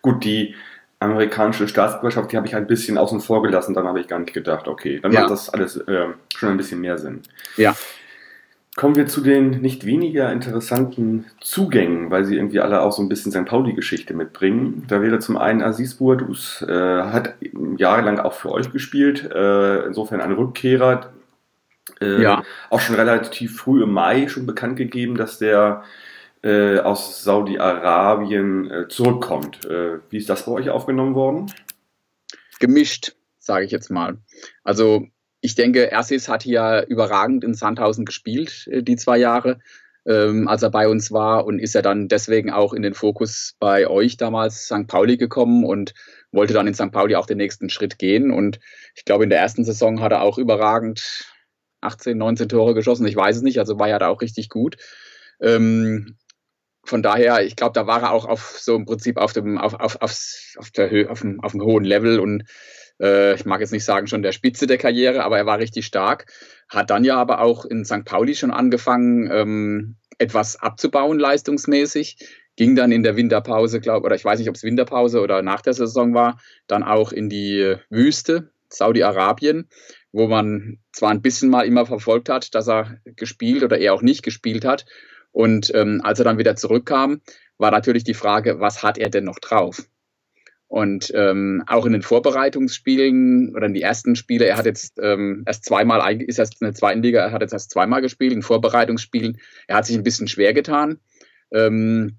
Gut, 0.00 0.24
die 0.24 0.54
amerikanische 1.00 1.68
Staatsbürgerschaft, 1.68 2.32
die 2.32 2.36
habe 2.36 2.46
ich 2.46 2.54
ein 2.54 2.66
bisschen 2.66 2.96
außen 2.96 3.20
vor 3.20 3.42
gelassen, 3.42 3.74
dann 3.74 3.86
habe 3.86 4.00
ich 4.00 4.08
gar 4.08 4.18
nicht 4.18 4.32
gedacht, 4.32 4.66
okay, 4.68 5.00
dann 5.00 5.12
ja. 5.12 5.20
macht 5.20 5.30
das 5.30 5.50
alles 5.50 5.76
äh, 5.76 6.06
schon 6.34 6.48
ein 6.50 6.56
bisschen 6.56 6.80
mehr 6.80 6.96
Sinn. 6.98 7.22
Ja. 7.56 7.76
Kommen 8.76 8.94
wir 8.94 9.06
zu 9.06 9.22
den 9.22 9.62
nicht 9.62 9.86
weniger 9.86 10.30
interessanten 10.30 11.24
Zugängen, 11.40 12.10
weil 12.10 12.26
sie 12.26 12.36
irgendwie 12.36 12.60
alle 12.60 12.82
auch 12.82 12.92
so 12.92 13.00
ein 13.00 13.08
bisschen 13.08 13.32
St. 13.32 13.46
Pauli-Geschichte 13.46 14.12
mitbringen. 14.12 14.84
Da 14.86 15.00
wäre 15.00 15.18
zum 15.18 15.38
einen 15.38 15.62
Aziz 15.62 15.94
Bouadouz, 15.94 16.60
äh, 16.68 17.02
hat 17.04 17.36
jahrelang 17.78 18.18
auch 18.18 18.34
für 18.34 18.52
euch 18.52 18.70
gespielt, 18.70 19.30
äh, 19.32 19.86
insofern 19.86 20.20
ein 20.20 20.32
Rückkehrer. 20.32 21.10
Äh, 22.02 22.22
ja. 22.22 22.42
Auch 22.68 22.80
schon 22.80 22.96
relativ 22.96 23.56
früh 23.56 23.82
im 23.82 23.92
Mai 23.92 24.28
schon 24.28 24.44
bekannt 24.44 24.76
gegeben, 24.76 25.14
dass 25.16 25.38
der 25.38 25.82
äh, 26.42 26.78
aus 26.78 27.24
Saudi-Arabien 27.24 28.70
äh, 28.70 28.88
zurückkommt. 28.88 29.64
Äh, 29.64 30.00
wie 30.10 30.18
ist 30.18 30.28
das 30.28 30.44
bei 30.44 30.52
euch 30.52 30.68
aufgenommen 30.68 31.14
worden? 31.14 31.50
Gemischt, 32.60 33.16
sage 33.38 33.64
ich 33.64 33.70
jetzt 33.70 33.90
mal. 33.90 34.18
Also 34.64 35.06
ich 35.46 35.54
denke, 35.54 35.92
Ersis 35.92 36.28
hat 36.28 36.42
hier 36.42 36.86
überragend 36.88 37.44
in 37.44 37.54
Sandhausen 37.54 38.04
gespielt, 38.04 38.66
äh, 38.70 38.82
die 38.82 38.96
zwei 38.96 39.16
Jahre. 39.16 39.58
ähm, 40.08 40.46
als 40.46 40.62
er 40.62 40.70
bei 40.70 40.86
uns 40.88 41.10
war 41.10 41.46
und 41.46 41.58
ist 41.58 41.74
er 41.74 41.82
dann 41.82 42.06
deswegen 42.06 42.52
auch 42.52 42.72
in 42.72 42.82
den 42.82 42.94
Fokus 42.94 43.56
bei 43.58 43.88
euch 43.88 44.16
damals 44.16 44.66
St. 44.66 44.86
Pauli 44.86 45.16
gekommen 45.16 45.64
und 45.64 45.94
wollte 46.30 46.54
dann 46.54 46.68
in 46.68 46.74
St. 46.74 46.92
Pauli 46.92 47.16
auch 47.16 47.26
den 47.26 47.38
nächsten 47.38 47.70
Schritt 47.70 47.98
gehen. 47.98 48.30
Und 48.30 48.60
ich 48.94 49.04
glaube, 49.04 49.24
in 49.24 49.30
der 49.30 49.40
ersten 49.40 49.64
Saison 49.64 50.00
hat 50.00 50.12
er 50.12 50.22
auch 50.22 50.38
überragend 50.38 51.24
18, 51.80 52.16
19 52.16 52.48
Tore 52.48 52.74
geschossen. 52.74 53.06
Ich 53.06 53.16
weiß 53.16 53.36
es 53.36 53.42
nicht, 53.42 53.58
also 53.58 53.80
war 53.80 53.88
er 53.88 53.98
da 53.98 54.08
auch 54.08 54.20
richtig 54.20 54.48
gut. 54.48 54.76
Ähm, 55.40 56.16
von 56.84 57.02
daher, 57.02 57.44
ich 57.44 57.56
glaube, 57.56 57.72
da 57.72 57.88
war 57.88 58.02
er 58.02 58.12
auch 58.12 58.26
auf 58.26 58.58
so 58.60 58.76
im 58.76 58.84
Prinzip 58.84 59.16
auf 59.16 59.32
dem, 59.32 59.58
auf, 59.58 59.74
auf, 59.74 60.00
aufs, 60.02 60.54
auf, 60.58 60.70
der 60.70 60.88
Höhe, 60.88 61.10
auf, 61.10 61.22
dem, 61.22 61.40
auf 61.40 61.50
dem 61.50 61.62
hohen 61.62 61.84
Level 61.84 62.20
und 62.20 62.44
äh, 63.00 63.34
ich 63.34 63.44
mag 63.44 63.60
jetzt 63.60 63.72
nicht 63.72 63.84
sagen 63.84 64.06
schon 64.06 64.22
der 64.22 64.32
Spitze 64.32 64.66
der 64.66 64.78
Karriere, 64.78 65.24
aber 65.24 65.38
er 65.38 65.46
war 65.46 65.58
richtig 65.58 65.86
stark. 65.86 66.26
Hat 66.68 66.90
dann 66.90 67.04
ja 67.04 67.16
aber 67.16 67.40
auch 67.40 67.64
in 67.64 67.84
St. 67.84 68.04
Pauli 68.04 68.34
schon 68.34 68.50
angefangen, 68.50 69.30
ähm, 69.30 69.96
etwas 70.18 70.56
abzubauen 70.56 71.18
leistungsmäßig. 71.18 72.18
Ging 72.56 72.74
dann 72.74 72.90
in 72.90 73.02
der 73.02 73.16
Winterpause, 73.16 73.80
glaube 73.80 74.06
oder 74.06 74.16
ich 74.16 74.24
weiß 74.24 74.38
nicht, 74.38 74.48
ob 74.48 74.54
es 74.54 74.62
Winterpause 74.62 75.20
oder 75.20 75.42
nach 75.42 75.60
der 75.60 75.74
Saison 75.74 76.14
war, 76.14 76.40
dann 76.66 76.82
auch 76.82 77.12
in 77.12 77.28
die 77.28 77.76
Wüste, 77.90 78.50
Saudi-Arabien, 78.70 79.68
wo 80.12 80.26
man 80.26 80.78
zwar 80.92 81.10
ein 81.10 81.20
bisschen 81.20 81.50
mal 81.50 81.66
immer 81.66 81.84
verfolgt 81.84 82.30
hat, 82.30 82.54
dass 82.54 82.68
er 82.68 82.98
gespielt 83.04 83.62
oder 83.62 83.78
er 83.78 83.92
auch 83.92 84.02
nicht 84.02 84.22
gespielt 84.22 84.64
hat. 84.64 84.86
Und 85.32 85.70
ähm, 85.74 86.00
als 86.02 86.18
er 86.18 86.24
dann 86.24 86.38
wieder 86.38 86.56
zurückkam, 86.56 87.20
war 87.58 87.70
natürlich 87.70 88.04
die 88.04 88.14
Frage, 88.14 88.58
was 88.58 88.82
hat 88.82 88.96
er 88.96 89.10
denn 89.10 89.24
noch 89.24 89.38
drauf? 89.38 89.86
Und 90.68 91.12
ähm, 91.14 91.62
auch 91.68 91.86
in 91.86 91.92
den 91.92 92.02
Vorbereitungsspielen 92.02 93.54
oder 93.54 93.66
in 93.66 93.74
die 93.74 93.82
ersten 93.82 94.16
Spiele, 94.16 94.46
er 94.46 94.56
hat 94.56 94.66
jetzt 94.66 94.98
ähm, 95.00 95.44
erst 95.46 95.64
zweimal, 95.64 96.20
ist 96.22 96.38
erst 96.38 96.60
in 96.60 96.66
der 96.66 96.74
zweiten 96.74 97.02
Liga, 97.02 97.20
er 97.20 97.32
hat 97.32 97.42
jetzt 97.42 97.52
erst 97.52 97.70
zweimal 97.70 98.02
gespielt, 98.02 98.32
in 98.32 98.42
Vorbereitungsspielen. 98.42 99.38
Er 99.68 99.76
hat 99.76 99.86
sich 99.86 99.96
ein 99.96 100.02
bisschen 100.02 100.26
schwer 100.26 100.54
getan. 100.54 100.98
Ähm, 101.52 102.18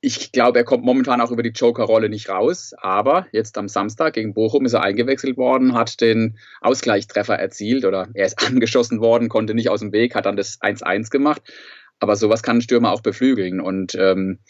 ich 0.00 0.32
glaube, 0.32 0.58
er 0.58 0.64
kommt 0.64 0.84
momentan 0.84 1.22
auch 1.22 1.30
über 1.30 1.42
die 1.42 1.50
Joker-Rolle 1.50 2.10
nicht 2.10 2.28
raus, 2.28 2.74
aber 2.76 3.26
jetzt 3.32 3.56
am 3.56 3.68
Samstag 3.68 4.12
gegen 4.12 4.34
Bochum 4.34 4.66
ist 4.66 4.74
er 4.74 4.82
eingewechselt 4.82 5.38
worden, 5.38 5.72
hat 5.72 6.00
den 6.02 6.36
Ausgleichstreffer 6.60 7.36
erzielt 7.36 7.86
oder 7.86 8.08
er 8.12 8.26
ist 8.26 8.38
angeschossen 8.46 9.00
worden, 9.00 9.30
konnte 9.30 9.54
nicht 9.54 9.70
aus 9.70 9.80
dem 9.80 9.92
Weg, 9.92 10.14
hat 10.14 10.26
dann 10.26 10.36
das 10.36 10.60
1-1 10.60 11.10
gemacht. 11.10 11.42
Aber 12.00 12.16
sowas 12.16 12.42
kann 12.42 12.58
ein 12.58 12.60
Stürmer 12.60 12.92
auch 12.92 13.00
beflügeln. 13.00 13.60
Und 13.60 13.94
ähm, 13.94 14.40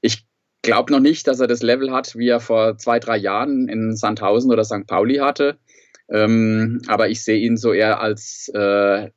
ich 0.00 0.25
glaube 0.66 0.92
noch 0.92 1.00
nicht, 1.00 1.26
dass 1.28 1.40
er 1.40 1.46
das 1.46 1.62
Level 1.62 1.92
hat, 1.92 2.16
wie 2.16 2.28
er 2.28 2.40
vor 2.40 2.76
zwei, 2.76 2.98
drei 2.98 3.16
Jahren 3.16 3.68
in 3.68 3.96
Sandhausen 3.96 4.52
oder 4.52 4.64
St. 4.64 4.86
Pauli 4.86 5.16
hatte. 5.16 5.56
Ähm, 6.08 6.82
aber 6.88 7.08
ich 7.08 7.24
sehe 7.24 7.38
ihn 7.38 7.56
so 7.56 7.72
eher 7.72 8.00
als 8.00 8.50
äh, 8.52 9.10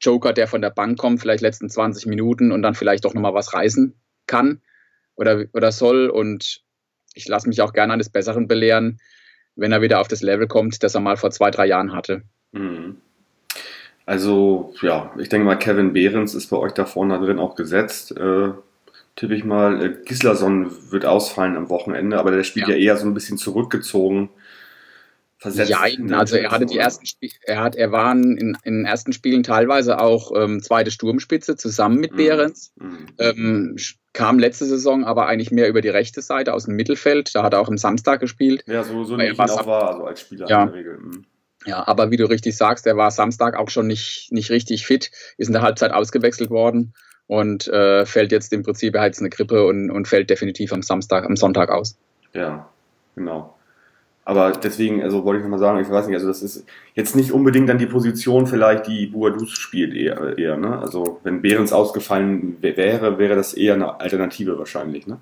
Joker, 0.00 0.32
der 0.32 0.48
von 0.48 0.62
der 0.62 0.70
Bank 0.70 0.98
kommt, 0.98 1.20
vielleicht 1.20 1.42
letzten 1.42 1.68
20 1.68 2.06
Minuten 2.06 2.50
und 2.50 2.62
dann 2.62 2.74
vielleicht 2.74 3.04
doch 3.04 3.14
nochmal 3.14 3.34
was 3.34 3.52
reißen 3.52 3.94
kann 4.26 4.60
oder, 5.14 5.44
oder 5.52 5.70
soll. 5.70 6.08
Und 6.08 6.62
ich 7.14 7.28
lasse 7.28 7.48
mich 7.48 7.60
auch 7.60 7.72
gerne 7.72 7.92
eines 7.92 8.08
Besseren 8.08 8.48
belehren, 8.48 8.98
wenn 9.54 9.72
er 9.72 9.82
wieder 9.82 10.00
auf 10.00 10.08
das 10.08 10.22
Level 10.22 10.48
kommt, 10.48 10.82
das 10.82 10.94
er 10.94 11.00
mal 11.00 11.16
vor 11.16 11.30
zwei, 11.30 11.50
drei 11.50 11.66
Jahren 11.66 11.92
hatte. 11.92 12.22
Mhm. 12.52 12.96
Also, 14.06 14.72
ja, 14.80 15.12
ich 15.18 15.28
denke 15.28 15.44
mal, 15.44 15.56
Kevin 15.56 15.92
Behrens 15.92 16.34
ist 16.34 16.48
bei 16.48 16.56
euch 16.56 16.72
da 16.72 16.86
vorne 16.86 17.18
drin 17.18 17.38
auch 17.38 17.54
gesetzt. 17.54 18.16
Äh, 18.16 18.52
tippe 19.16 19.34
ich 19.34 19.44
mal. 19.44 19.82
Äh, 19.82 19.94
Gislason 20.04 20.70
wird 20.90 21.04
ausfallen 21.04 21.56
am 21.56 21.68
Wochenende, 21.68 22.18
aber 22.18 22.30
der 22.30 22.44
spielt 22.44 22.68
ja, 22.68 22.74
ja 22.74 22.80
eher 22.80 22.96
so 22.96 23.06
ein 23.06 23.14
bisschen 23.14 23.38
zurückgezogen. 23.38 24.30
Versetzt 25.38 25.70
ja, 25.70 25.80
also 26.16 26.36
er 26.36 26.50
hatte 26.50 26.64
die 26.64 26.78
ersten 26.78 27.04
Spiele, 27.04 27.32
er 27.42 27.60
hat, 27.60 27.76
er 27.76 27.92
war 27.92 28.12
in, 28.12 28.56
in 28.62 28.74
den 28.74 28.84
ersten 28.86 29.12
Spielen 29.12 29.42
teilweise 29.42 30.00
auch 30.00 30.32
ähm, 30.34 30.62
zweite 30.62 30.90
Sturmspitze 30.90 31.56
zusammen 31.56 31.98
mit 31.98 32.12
mhm. 32.12 32.16
Behrens. 32.16 32.72
Mhm. 32.76 33.06
Ähm, 33.18 33.76
kam 34.14 34.38
letzte 34.38 34.64
Saison 34.64 35.04
aber 35.04 35.26
eigentlich 35.26 35.50
mehr 35.50 35.68
über 35.68 35.82
die 35.82 35.90
rechte 35.90 36.22
Seite 36.22 36.54
aus 36.54 36.64
dem 36.64 36.74
Mittelfeld. 36.74 37.34
Da 37.34 37.42
hat 37.42 37.52
er 37.52 37.60
auch 37.60 37.68
am 37.68 37.76
Samstag 37.76 38.20
gespielt. 38.20 38.64
Ja, 38.66 38.82
so, 38.82 39.04
so 39.04 39.18
wie 39.18 39.26
ich 39.26 39.38
auch 39.38 39.66
war, 39.66 39.90
also 39.90 40.04
als 40.04 40.20
Spieler 40.22 40.48
ja. 40.48 40.62
in 40.62 40.68
der 40.68 40.78
Regel. 40.78 40.98
Mhm. 40.98 41.24
Ja, 41.66 41.86
aber 41.86 42.10
wie 42.10 42.16
du 42.16 42.24
richtig 42.24 42.56
sagst, 42.56 42.86
er 42.86 42.96
war 42.96 43.10
Samstag 43.10 43.56
auch 43.56 43.68
schon 43.68 43.88
nicht, 43.88 44.28
nicht 44.30 44.50
richtig 44.50 44.86
fit, 44.86 45.10
ist 45.36 45.48
in 45.48 45.52
der 45.52 45.62
Halbzeit 45.62 45.92
ausgewechselt 45.92 46.48
worden 46.48 46.94
und 47.26 47.68
äh, 47.68 48.06
fällt 48.06 48.32
jetzt 48.32 48.52
im 48.52 48.62
Prinzip, 48.62 48.94
er 48.94 49.02
hat 49.02 49.18
eine 49.18 49.30
Grippe 49.30 49.66
und, 49.66 49.90
und 49.90 50.08
fällt 50.08 50.30
definitiv 50.30 50.72
am 50.72 50.82
Samstag, 50.82 51.24
am 51.24 51.36
Sonntag 51.36 51.70
aus. 51.70 51.96
Ja, 52.32 52.68
genau. 53.14 53.56
Aber 54.24 54.50
deswegen, 54.50 55.02
also 55.04 55.24
wollte 55.24 55.38
ich 55.38 55.44
nochmal 55.44 55.60
sagen, 55.60 55.80
ich 55.80 55.88
weiß 55.88 56.06
nicht, 56.06 56.16
also 56.16 56.26
das 56.26 56.42
ist 56.42 56.64
jetzt 56.94 57.14
nicht 57.14 57.30
unbedingt 57.30 57.68
dann 57.68 57.78
die 57.78 57.86
Position 57.86 58.48
vielleicht, 58.48 58.88
die 58.88 59.06
Buadus 59.06 59.52
spielt 59.52 59.94
eher, 59.94 60.36
eher 60.36 60.56
ne? 60.56 60.80
Also 60.80 61.20
wenn 61.22 61.42
Behrens 61.42 61.72
ausgefallen 61.72 62.56
wäre, 62.60 63.18
wäre 63.20 63.36
das 63.36 63.54
eher 63.54 63.74
eine 63.74 64.00
Alternative 64.00 64.58
wahrscheinlich, 64.58 65.06
ne? 65.06 65.18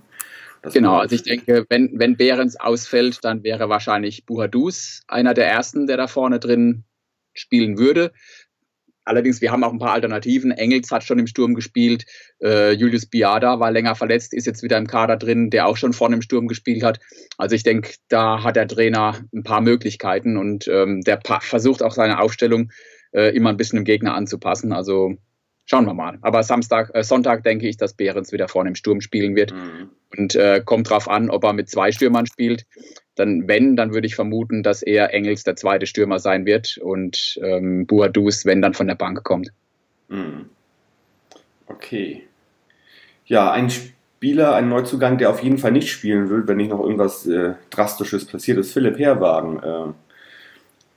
Das 0.62 0.72
genau, 0.72 0.96
also 0.96 1.14
ich 1.14 1.22
denke, 1.22 1.66
wenn, 1.68 1.90
wenn 1.98 2.16
Behrens 2.16 2.58
ausfällt, 2.58 3.18
dann 3.22 3.44
wäre 3.44 3.68
wahrscheinlich 3.68 4.24
Buhadus 4.24 5.02
einer 5.06 5.34
der 5.34 5.48
ersten, 5.48 5.86
der 5.86 5.98
da 5.98 6.06
vorne 6.06 6.40
drin 6.40 6.84
spielen 7.34 7.76
würde. 7.76 8.12
Allerdings, 9.04 9.40
wir 9.40 9.52
haben 9.52 9.64
auch 9.64 9.72
ein 9.72 9.78
paar 9.78 9.92
Alternativen. 9.92 10.50
Engels 10.50 10.90
hat 10.90 11.04
schon 11.04 11.18
im 11.18 11.26
Sturm 11.26 11.54
gespielt. 11.54 12.06
Äh, 12.42 12.72
Julius 12.72 13.06
Biada 13.06 13.60
war 13.60 13.70
länger 13.70 13.94
verletzt, 13.94 14.32
ist 14.32 14.46
jetzt 14.46 14.62
wieder 14.62 14.78
im 14.78 14.86
Kader 14.86 15.16
drin, 15.16 15.50
der 15.50 15.66
auch 15.66 15.76
schon 15.76 15.92
vorne 15.92 16.16
im 16.16 16.22
Sturm 16.22 16.48
gespielt 16.48 16.82
hat. 16.82 17.00
Also 17.36 17.54
ich 17.54 17.62
denke, 17.62 17.94
da 18.08 18.42
hat 18.42 18.56
der 18.56 18.68
Trainer 18.68 19.20
ein 19.34 19.42
paar 19.42 19.60
Möglichkeiten 19.60 20.36
und 20.36 20.68
ähm, 20.68 21.02
der 21.02 21.20
versucht 21.40 21.82
auch 21.82 21.92
seine 21.92 22.20
Aufstellung 22.20 22.70
äh, 23.12 23.34
immer 23.34 23.50
ein 23.50 23.56
bisschen 23.56 23.76
dem 23.76 23.84
Gegner 23.84 24.14
anzupassen. 24.14 24.72
Also 24.72 25.14
schauen 25.64 25.86
wir 25.86 25.94
mal. 25.94 26.18
Aber 26.22 26.42
Samstag, 26.42 26.90
äh, 26.94 27.02
Sonntag 27.02 27.42
denke 27.42 27.68
ich, 27.68 27.76
dass 27.76 27.94
Behrens 27.94 28.32
wieder 28.32 28.48
vorne 28.48 28.70
im 28.70 28.74
Sturm 28.74 29.00
spielen 29.00 29.34
wird. 29.36 29.52
Mhm. 29.52 29.90
Und 30.16 30.34
äh, 30.36 30.62
kommt 30.64 30.90
drauf 30.90 31.08
an, 31.08 31.30
ob 31.30 31.44
er 31.44 31.52
mit 31.52 31.68
zwei 31.68 31.90
Stürmern 31.92 32.26
spielt. 32.26 32.66
Dann, 33.16 33.48
wenn, 33.48 33.76
dann 33.76 33.92
würde 33.92 34.06
ich 34.06 34.14
vermuten, 34.14 34.62
dass 34.62 34.82
er 34.82 35.12
Engels 35.12 35.44
der 35.44 35.56
zweite 35.56 35.86
Stürmer 35.86 36.18
sein 36.18 36.46
wird 36.46 36.78
und 36.78 37.38
ähm, 37.42 37.86
Buadus, 37.86 38.44
wenn 38.44 38.62
dann 38.62 38.74
von 38.74 38.88
der 38.88 38.96
Bank 38.96 39.22
kommt. 39.22 39.50
Mhm. 40.08 40.50
Okay. 41.66 42.26
Ja, 43.26 43.50
ein 43.52 43.70
Spieler, 43.70 44.54
ein 44.54 44.68
Neuzugang, 44.68 45.18
der 45.18 45.30
auf 45.30 45.42
jeden 45.42 45.58
Fall 45.58 45.72
nicht 45.72 45.90
spielen 45.90 46.28
will, 46.28 46.46
wenn 46.46 46.58
nicht 46.58 46.70
noch 46.70 46.80
irgendwas 46.80 47.26
äh, 47.26 47.54
Drastisches 47.70 48.26
passiert, 48.26 48.58
ist 48.58 48.72
Philipp 48.72 48.98
Herwagen, 48.98 49.62
äh, 49.62 49.92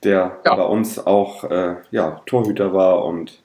der 0.04 0.38
ja. 0.44 0.54
bei 0.54 0.62
uns 0.62 0.98
auch 0.98 1.44
äh, 1.44 1.76
ja, 1.90 2.20
Torhüter 2.26 2.72
war 2.72 3.04
und 3.04 3.42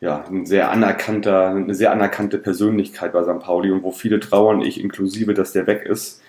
ja, 0.00 0.24
ein 0.24 0.46
sehr 0.46 0.70
anerkannter, 0.70 1.48
eine 1.48 1.74
sehr 1.74 1.90
anerkannte 1.90 2.38
Persönlichkeit 2.38 3.12
bei 3.12 3.22
St. 3.22 3.40
Pauli 3.40 3.70
und 3.70 3.82
wo 3.82 3.90
viele 3.90 4.20
trauern, 4.20 4.62
ich 4.62 4.80
inklusive, 4.80 5.34
dass 5.34 5.52
der 5.52 5.66
weg 5.66 5.84
ist. 5.84 6.22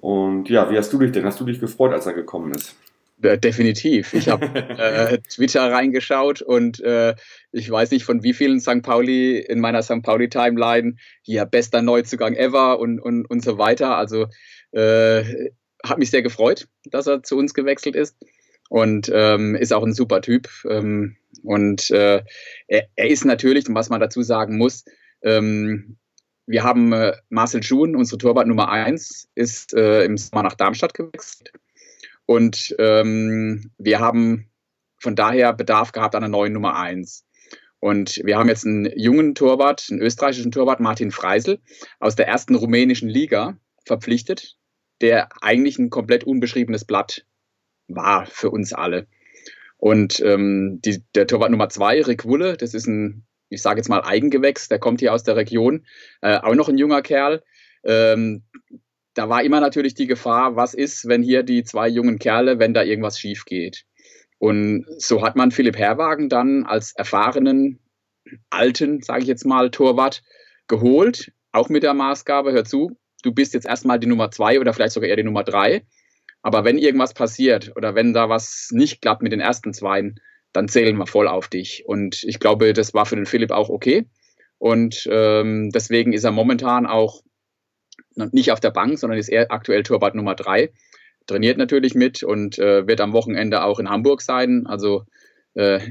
Und 0.00 0.48
ja, 0.48 0.70
wie 0.70 0.78
hast 0.78 0.92
du 0.92 0.98
dich 0.98 1.10
denn? 1.10 1.24
Hast 1.24 1.40
du 1.40 1.44
dich 1.44 1.58
gefreut, 1.58 1.92
als 1.92 2.06
er 2.06 2.12
gekommen 2.12 2.52
ist? 2.52 2.76
Ja, 3.20 3.36
definitiv. 3.36 4.14
Ich 4.14 4.28
habe 4.28 4.46
äh, 4.78 5.18
Twitter 5.28 5.72
reingeschaut 5.72 6.40
und 6.40 6.78
äh, 6.80 7.16
ich 7.50 7.68
weiß 7.68 7.90
nicht 7.90 8.04
von 8.04 8.22
wie 8.22 8.32
vielen 8.32 8.60
St. 8.60 8.82
Pauli 8.82 9.38
in 9.40 9.58
meiner 9.58 9.82
St. 9.82 10.02
Pauli 10.02 10.28
Timeline 10.28 10.94
hier 11.22 11.44
bester 11.44 11.82
Neuzugang 11.82 12.34
ever 12.34 12.78
und, 12.78 13.00
und, 13.00 13.28
und 13.28 13.42
so 13.42 13.58
weiter. 13.58 13.96
Also 13.96 14.26
äh, 14.70 15.50
hat 15.84 15.98
mich 15.98 16.10
sehr 16.10 16.22
gefreut, 16.22 16.68
dass 16.84 17.08
er 17.08 17.24
zu 17.24 17.36
uns 17.36 17.54
gewechselt 17.54 17.96
ist 17.96 18.16
und 18.68 19.10
ähm, 19.12 19.54
ist 19.54 19.72
auch 19.72 19.84
ein 19.84 19.94
super 19.94 20.20
Typ. 20.20 20.48
Ähm, 20.68 21.16
und 21.42 21.90
äh, 21.90 22.22
er, 22.66 22.88
er, 22.94 23.08
ist 23.08 23.24
natürlich, 23.24 23.64
was 23.68 23.88
man 23.88 24.00
dazu 24.00 24.22
sagen 24.22 24.56
muss, 24.56 24.84
ähm, 25.22 25.98
wir 26.46 26.64
haben 26.64 26.92
äh, 26.92 27.12
Marcel 27.28 27.62
Schuhn, 27.62 27.94
unsere 27.94 28.18
Torwart 28.18 28.46
Nummer 28.46 28.70
1, 28.70 29.28
ist 29.34 29.74
äh, 29.74 30.04
im 30.04 30.16
Sommer 30.16 30.42
nach 30.42 30.54
Darmstadt 30.54 30.94
gewechselt. 30.94 31.52
Und 32.24 32.74
ähm, 32.78 33.70
wir 33.78 34.00
haben 34.00 34.50
von 34.98 35.14
daher 35.14 35.52
Bedarf 35.52 35.92
gehabt 35.92 36.14
an 36.14 36.24
einer 36.24 36.30
neuen 36.30 36.52
Nummer 36.52 36.78
1. 36.78 37.24
Und 37.80 38.20
wir 38.24 38.36
haben 38.38 38.48
jetzt 38.48 38.66
einen 38.66 38.90
jungen 38.98 39.34
Torwart, 39.34 39.86
einen 39.90 40.00
österreichischen 40.00 40.50
Torwart, 40.50 40.80
Martin 40.80 41.10
Freisel, 41.10 41.60
aus 42.00 42.16
der 42.16 42.26
ersten 42.26 42.54
rumänischen 42.54 43.08
Liga 43.08 43.56
verpflichtet, 43.84 44.56
der 45.00 45.28
eigentlich 45.42 45.78
ein 45.78 45.90
komplett 45.90 46.24
unbeschriebenes 46.24 46.84
Blatt 46.84 47.24
war 47.88 48.26
für 48.26 48.50
uns 48.50 48.72
alle. 48.72 49.06
Und 49.76 50.20
ähm, 50.20 50.80
die, 50.84 51.02
der 51.14 51.26
Torwart 51.26 51.50
Nummer 51.50 51.68
zwei, 51.68 52.02
Rick 52.02 52.24
Wulle, 52.24 52.56
das 52.56 52.74
ist 52.74 52.86
ein, 52.86 53.26
ich 53.48 53.62
sage 53.62 53.78
jetzt 53.78 53.88
mal 53.88 54.02
Eigengewächs, 54.02 54.68
der 54.68 54.78
kommt 54.78 55.00
hier 55.00 55.12
aus 55.12 55.22
der 55.22 55.36
Region, 55.36 55.86
äh, 56.20 56.38
auch 56.38 56.54
noch 56.54 56.68
ein 56.68 56.78
junger 56.78 57.02
Kerl. 57.02 57.42
Ähm, 57.84 58.42
da 59.14 59.28
war 59.28 59.42
immer 59.42 59.60
natürlich 59.60 59.94
die 59.94 60.06
Gefahr, 60.06 60.56
was 60.56 60.74
ist, 60.74 61.08
wenn 61.08 61.22
hier 61.22 61.42
die 61.42 61.64
zwei 61.64 61.88
jungen 61.88 62.18
Kerle, 62.18 62.58
wenn 62.58 62.74
da 62.74 62.82
irgendwas 62.82 63.18
schief 63.18 63.44
geht. 63.44 63.84
Und 64.38 64.86
so 64.98 65.22
hat 65.22 65.36
man 65.36 65.50
Philipp 65.50 65.76
Herwagen 65.76 66.28
dann 66.28 66.64
als 66.64 66.92
erfahrenen, 66.94 67.80
alten, 68.50 69.02
sage 69.02 69.22
ich 69.22 69.28
jetzt 69.28 69.46
mal, 69.46 69.70
Torwart 69.70 70.22
geholt, 70.68 71.32
auch 71.50 71.68
mit 71.68 71.82
der 71.82 71.94
Maßgabe, 71.94 72.52
hör 72.52 72.64
zu, 72.64 72.96
du 73.22 73.32
bist 73.32 73.54
jetzt 73.54 73.66
erstmal 73.66 73.98
die 73.98 74.06
Nummer 74.06 74.30
zwei 74.30 74.60
oder 74.60 74.72
vielleicht 74.72 74.92
sogar 74.92 75.08
eher 75.08 75.16
die 75.16 75.24
Nummer 75.24 75.44
drei. 75.44 75.84
Aber 76.42 76.64
wenn 76.64 76.78
irgendwas 76.78 77.14
passiert 77.14 77.72
oder 77.76 77.94
wenn 77.94 78.12
da 78.12 78.28
was 78.28 78.68
nicht 78.72 79.02
klappt 79.02 79.22
mit 79.22 79.32
den 79.32 79.40
ersten 79.40 79.72
Zweien, 79.72 80.20
dann 80.52 80.68
zählen 80.68 80.96
wir 80.96 81.06
voll 81.06 81.28
auf 81.28 81.48
dich. 81.48 81.84
Und 81.86 82.22
ich 82.24 82.38
glaube, 82.38 82.72
das 82.72 82.94
war 82.94 83.06
für 83.06 83.16
den 83.16 83.26
Philipp 83.26 83.50
auch 83.50 83.68
okay. 83.68 84.06
Und 84.58 85.08
ähm, 85.10 85.70
deswegen 85.70 86.12
ist 86.12 86.24
er 86.24 86.32
momentan 86.32 86.86
auch 86.86 87.22
nicht 88.14 88.50
auf 88.50 88.60
der 88.60 88.70
Bank, 88.70 88.98
sondern 88.98 89.18
ist 89.18 89.28
er 89.28 89.52
aktuell 89.52 89.82
Torwart 89.82 90.14
Nummer 90.14 90.34
drei. 90.34 90.72
Trainiert 91.26 91.58
natürlich 91.58 91.94
mit 91.94 92.22
und 92.22 92.58
äh, 92.58 92.86
wird 92.86 93.00
am 93.00 93.12
Wochenende 93.12 93.62
auch 93.62 93.78
in 93.78 93.90
Hamburg 93.90 94.22
sein. 94.22 94.66
Also 94.66 95.04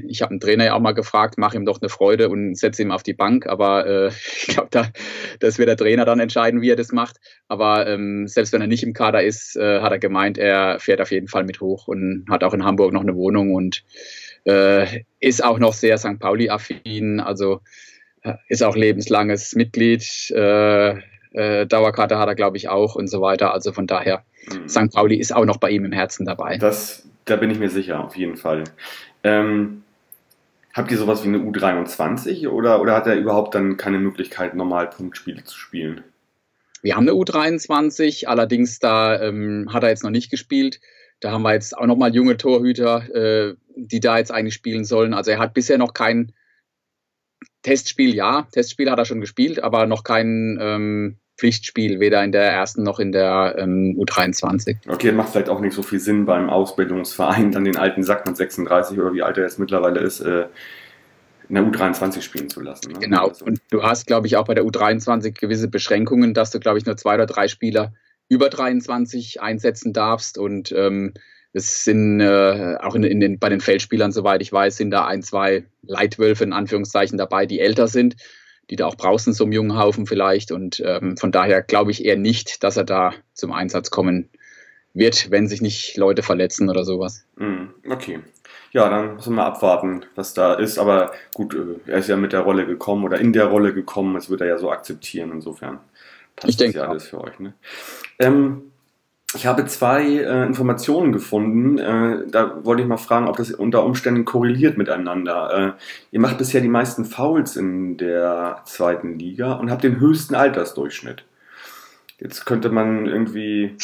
ich 0.06 0.22
habe 0.22 0.30
einen 0.30 0.40
Trainer 0.40 0.64
ja 0.64 0.74
auch 0.74 0.80
mal 0.80 0.92
gefragt, 0.92 1.34
mach 1.36 1.52
ihm 1.54 1.66
doch 1.66 1.80
eine 1.80 1.90
Freude 1.90 2.30
und 2.30 2.56
setze 2.56 2.82
ihn 2.82 2.90
auf 2.90 3.02
die 3.02 3.12
Bank. 3.12 3.46
Aber 3.46 3.86
äh, 3.86 4.08
ich 4.46 4.48
glaube, 4.48 4.68
da, 4.70 4.88
das 5.40 5.58
wird 5.58 5.68
der 5.68 5.76
Trainer 5.76 6.04
dann 6.04 6.20
entscheiden, 6.20 6.62
wie 6.62 6.70
er 6.70 6.76
das 6.76 6.92
macht. 6.92 7.18
Aber 7.48 7.86
ähm, 7.86 8.26
selbst 8.26 8.52
wenn 8.52 8.60
er 8.60 8.66
nicht 8.66 8.82
im 8.82 8.94
Kader 8.94 9.22
ist, 9.22 9.56
äh, 9.56 9.80
hat 9.80 9.92
er 9.92 9.98
gemeint, 9.98 10.38
er 10.38 10.78
fährt 10.80 11.00
auf 11.00 11.10
jeden 11.10 11.28
Fall 11.28 11.44
mit 11.44 11.60
hoch 11.60 11.86
und 11.86 12.24
hat 12.30 12.44
auch 12.44 12.54
in 12.54 12.64
Hamburg 12.64 12.92
noch 12.92 13.02
eine 13.02 13.14
Wohnung 13.14 13.54
und 13.54 13.84
äh, 14.44 15.04
ist 15.20 15.44
auch 15.44 15.58
noch 15.58 15.74
sehr 15.74 15.98
St. 15.98 16.18
Pauli-affin. 16.18 17.20
Also 17.20 17.60
äh, 18.22 18.34
ist 18.48 18.62
auch 18.62 18.76
lebenslanges 18.76 19.54
Mitglied. 19.54 20.30
Äh, 20.30 20.96
Dauerkarte 21.34 22.18
hat 22.18 22.26
er, 22.26 22.34
glaube 22.34 22.56
ich, 22.56 22.70
auch 22.70 22.94
und 22.94 23.06
so 23.06 23.20
weiter. 23.20 23.52
Also 23.52 23.72
von 23.72 23.86
daher, 23.86 24.24
mhm. 24.50 24.66
St. 24.66 24.90
Pauli 24.92 25.16
ist 25.16 25.34
auch 25.36 25.44
noch 25.44 25.58
bei 25.58 25.70
ihm 25.70 25.84
im 25.84 25.92
Herzen 25.92 26.24
dabei. 26.24 26.56
Das, 26.56 27.06
da 27.26 27.36
bin 27.36 27.50
ich 27.50 27.58
mir 27.58 27.68
sicher, 27.68 28.02
auf 28.02 28.16
jeden 28.16 28.36
Fall. 28.36 28.64
Ähm, 29.28 29.82
habt 30.72 30.90
ihr 30.90 30.96
sowas 30.96 31.22
wie 31.22 31.28
eine 31.28 31.38
U23 31.38 32.48
oder, 32.48 32.80
oder 32.80 32.94
hat 32.94 33.06
er 33.06 33.16
überhaupt 33.16 33.54
dann 33.54 33.76
keine 33.76 33.98
Möglichkeit, 33.98 34.54
normal 34.54 34.88
Punktspiele 34.88 35.44
zu 35.44 35.58
spielen? 35.58 36.02
Wir 36.80 36.96
haben 36.96 37.08
eine 37.08 37.18
U23, 37.18 38.26
allerdings 38.26 38.78
da 38.78 39.20
ähm, 39.20 39.68
hat 39.72 39.82
er 39.82 39.90
jetzt 39.90 40.04
noch 40.04 40.10
nicht 40.10 40.30
gespielt. 40.30 40.80
Da 41.20 41.32
haben 41.32 41.42
wir 41.42 41.52
jetzt 41.52 41.76
auch 41.76 41.86
nochmal 41.86 42.14
junge 42.14 42.36
Torhüter, 42.36 43.02
äh, 43.14 43.54
die 43.76 44.00
da 44.00 44.18
jetzt 44.18 44.30
eigentlich 44.30 44.54
spielen 44.54 44.84
sollen. 44.84 45.12
Also 45.12 45.32
er 45.32 45.40
hat 45.40 45.54
bisher 45.54 45.78
noch 45.78 45.92
kein 45.92 46.32
Testspiel, 47.62 48.14
ja, 48.14 48.46
Testspiel 48.52 48.90
hat 48.90 48.98
er 48.98 49.04
schon 49.04 49.20
gespielt, 49.20 49.62
aber 49.62 49.86
noch 49.86 50.04
kein 50.04 50.58
ähm, 50.60 51.18
Pflichtspiel, 51.38 52.00
weder 52.00 52.22
in 52.24 52.32
der 52.32 52.50
ersten 52.50 52.82
noch 52.82 52.98
in 52.98 53.12
der 53.12 53.54
ähm, 53.58 53.96
U23. 53.98 54.76
Okay, 54.88 55.12
macht 55.12 55.30
vielleicht 55.30 55.48
auch 55.48 55.60
nicht 55.60 55.72
so 55.72 55.82
viel 55.82 56.00
Sinn 56.00 56.26
beim 56.26 56.50
Ausbildungsverein, 56.50 57.52
dann 57.52 57.64
den 57.64 57.76
alten 57.76 58.02
Sack 58.02 58.26
mit 58.26 58.36
36 58.36 58.98
oder 58.98 59.14
wie 59.14 59.22
alt 59.22 59.38
er 59.38 59.44
jetzt 59.44 59.58
mittlerweile 59.58 60.00
ist, 60.00 60.20
äh, 60.20 60.46
in 61.48 61.54
der 61.54 61.64
U23 61.64 62.20
spielen 62.22 62.50
zu 62.50 62.60
lassen. 62.60 62.92
Ne? 62.92 62.98
Genau, 62.98 63.28
also. 63.28 63.44
und 63.44 63.60
du 63.70 63.82
hast, 63.82 64.06
glaube 64.06 64.26
ich, 64.26 64.36
auch 64.36 64.46
bei 64.46 64.54
der 64.54 64.64
U23 64.64 65.38
gewisse 65.40 65.68
Beschränkungen, 65.68 66.34
dass 66.34 66.50
du, 66.50 66.58
glaube 66.58 66.78
ich, 66.78 66.86
nur 66.86 66.96
zwei 66.96 67.14
oder 67.14 67.26
drei 67.26 67.46
Spieler 67.46 67.94
über 68.28 68.50
23 68.50 69.40
einsetzen 69.40 69.92
darfst 69.92 70.38
und 70.38 70.72
ähm, 70.72 71.14
es 71.52 71.84
sind 71.84 72.20
äh, 72.20 72.76
auch 72.80 72.94
in, 72.94 73.04
in 73.04 73.20
den, 73.20 73.38
bei 73.38 73.48
den 73.48 73.60
Feldspielern, 73.60 74.12
soweit 74.12 74.42
ich 74.42 74.52
weiß, 74.52 74.76
sind 74.76 74.90
da 74.90 75.06
ein, 75.06 75.22
zwei 75.22 75.64
Leitwölfe 75.82 76.44
in 76.44 76.52
Anführungszeichen 76.52 77.16
dabei, 77.16 77.46
die 77.46 77.60
älter 77.60 77.88
sind 77.88 78.16
die 78.70 78.76
da 78.76 78.86
auch 78.86 78.96
brauchen, 78.96 79.32
so 79.32 79.44
einem 79.44 79.52
jungen 79.52 79.78
Haufen 79.78 80.06
vielleicht. 80.06 80.52
Und 80.52 80.82
ähm, 80.84 81.16
von 81.16 81.32
daher 81.32 81.62
glaube 81.62 81.90
ich 81.90 82.04
eher 82.04 82.16
nicht, 82.16 82.62
dass 82.62 82.76
er 82.76 82.84
da 82.84 83.12
zum 83.34 83.52
Einsatz 83.52 83.90
kommen 83.90 84.28
wird, 84.94 85.30
wenn 85.30 85.48
sich 85.48 85.60
nicht 85.60 85.96
Leute 85.96 86.22
verletzen 86.22 86.68
oder 86.68 86.84
sowas. 86.84 87.24
Mm, 87.36 87.66
okay. 87.90 88.20
Ja, 88.72 88.88
dann 88.90 89.14
müssen 89.14 89.32
wir 89.32 89.36
mal 89.36 89.46
abwarten, 89.46 90.04
was 90.14 90.34
da 90.34 90.54
ist. 90.54 90.78
Aber 90.78 91.12
gut, 91.32 91.54
äh, 91.54 91.90
er 91.90 91.98
ist 91.98 92.08
ja 92.08 92.16
mit 92.16 92.32
der 92.32 92.40
Rolle 92.40 92.66
gekommen 92.66 93.04
oder 93.04 93.18
in 93.18 93.32
der 93.32 93.46
Rolle 93.46 93.72
gekommen. 93.72 94.14
Das 94.14 94.28
wird 94.28 94.40
er 94.40 94.48
ja 94.48 94.58
so 94.58 94.70
akzeptieren. 94.70 95.30
Insofern 95.32 95.80
passt 96.36 96.50
ich 96.50 96.56
denke, 96.56 96.78
ja 96.78 96.88
alles 96.88 97.08
für 97.08 97.22
euch. 97.22 97.38
Ne? 97.38 97.54
Ähm, 98.18 98.72
ich 99.34 99.46
habe 99.46 99.66
zwei 99.66 100.02
äh, 100.04 100.46
Informationen 100.46 101.12
gefunden. 101.12 101.78
Äh, 101.78 102.26
da 102.30 102.64
wollte 102.64 102.82
ich 102.82 102.88
mal 102.88 102.96
fragen, 102.96 103.28
ob 103.28 103.36
das 103.36 103.50
unter 103.50 103.84
Umständen 103.84 104.24
korreliert 104.24 104.78
miteinander. 104.78 105.76
Äh, 105.78 105.82
ihr 106.12 106.20
macht 106.20 106.38
bisher 106.38 106.62
die 106.62 106.68
meisten 106.68 107.04
Fouls 107.04 107.56
in 107.56 107.98
der 107.98 108.62
zweiten 108.64 109.18
Liga 109.18 109.52
und 109.52 109.70
habt 109.70 109.84
den 109.84 110.00
höchsten 110.00 110.34
Altersdurchschnitt. 110.34 111.24
Jetzt 112.18 112.46
könnte 112.46 112.70
man 112.70 113.06
irgendwie 113.06 113.76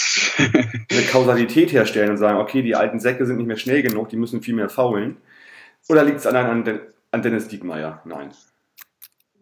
eine 0.91 1.03
Kausalität 1.13 1.73
herstellen 1.73 2.11
und 2.11 2.17
sagen, 2.17 2.39
okay, 2.39 2.63
die 2.63 2.75
alten 2.75 2.99
Säcke 2.99 3.27
sind 3.27 3.37
nicht 3.37 3.47
mehr 3.47 3.57
schnell 3.57 3.83
genug, 3.83 4.09
die 4.09 4.17
müssen 4.17 4.43
viel 4.43 4.55
mehr 4.55 4.71
faulen. 4.71 5.19
Oder 5.89 6.05
liegt 6.05 6.19
es 6.19 6.27
an, 6.27 6.37
an, 6.37 6.81
an 7.11 7.23
Dennis 7.23 7.49
Diekmeyer? 7.49 8.01
Nein. 8.07 8.31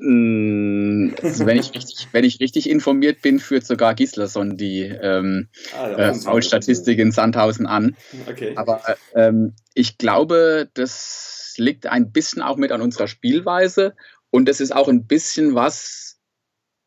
Mm, 0.04 1.14
also 1.22 1.46
wenn, 1.46 1.58
ich 1.58 1.72
richtig, 1.74 2.08
wenn 2.10 2.24
ich 2.24 2.40
richtig 2.40 2.68
informiert 2.68 3.22
bin, 3.22 3.38
führt 3.38 3.64
sogar 3.64 3.94
Gislason 3.94 4.56
die 4.56 4.80
ähm, 4.80 5.48
ah, 5.78 5.90
äh, 5.90 6.14
Foul-Statistik 6.14 6.98
in 6.98 7.12
Sandhausen 7.12 7.66
an. 7.66 7.96
Okay. 8.28 8.54
Aber 8.56 8.82
ähm, 9.14 9.54
ich 9.74 9.98
glaube, 9.98 10.68
das 10.74 11.54
liegt 11.56 11.86
ein 11.86 12.10
bisschen 12.10 12.42
auch 12.42 12.56
mit 12.56 12.72
an 12.72 12.82
unserer 12.82 13.06
Spielweise 13.06 13.94
und 14.30 14.48
das 14.48 14.60
ist 14.60 14.74
auch 14.74 14.88
ein 14.88 15.06
bisschen 15.06 15.54
was, 15.54 16.18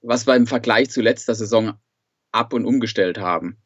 was 0.02 0.28
wir 0.28 0.36
im 0.36 0.48
Vergleich 0.48 0.90
zu 0.90 1.02
letzter 1.02 1.36
Saison 1.36 1.76
ab 2.34 2.52
und 2.52 2.66
umgestellt 2.66 3.18
haben. 3.18 3.60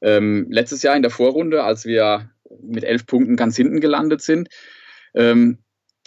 Ähm, 0.00 0.46
letztes 0.48 0.82
Jahr 0.82 0.96
in 0.96 1.02
der 1.02 1.10
Vorrunde, 1.10 1.62
als 1.62 1.84
wir 1.84 2.30
mit 2.62 2.84
elf 2.84 3.04
Punkten 3.04 3.36
ganz 3.36 3.54
hinten 3.54 3.80
gelandet 3.80 4.22
sind, 4.22 4.48
ähm, 5.14 5.58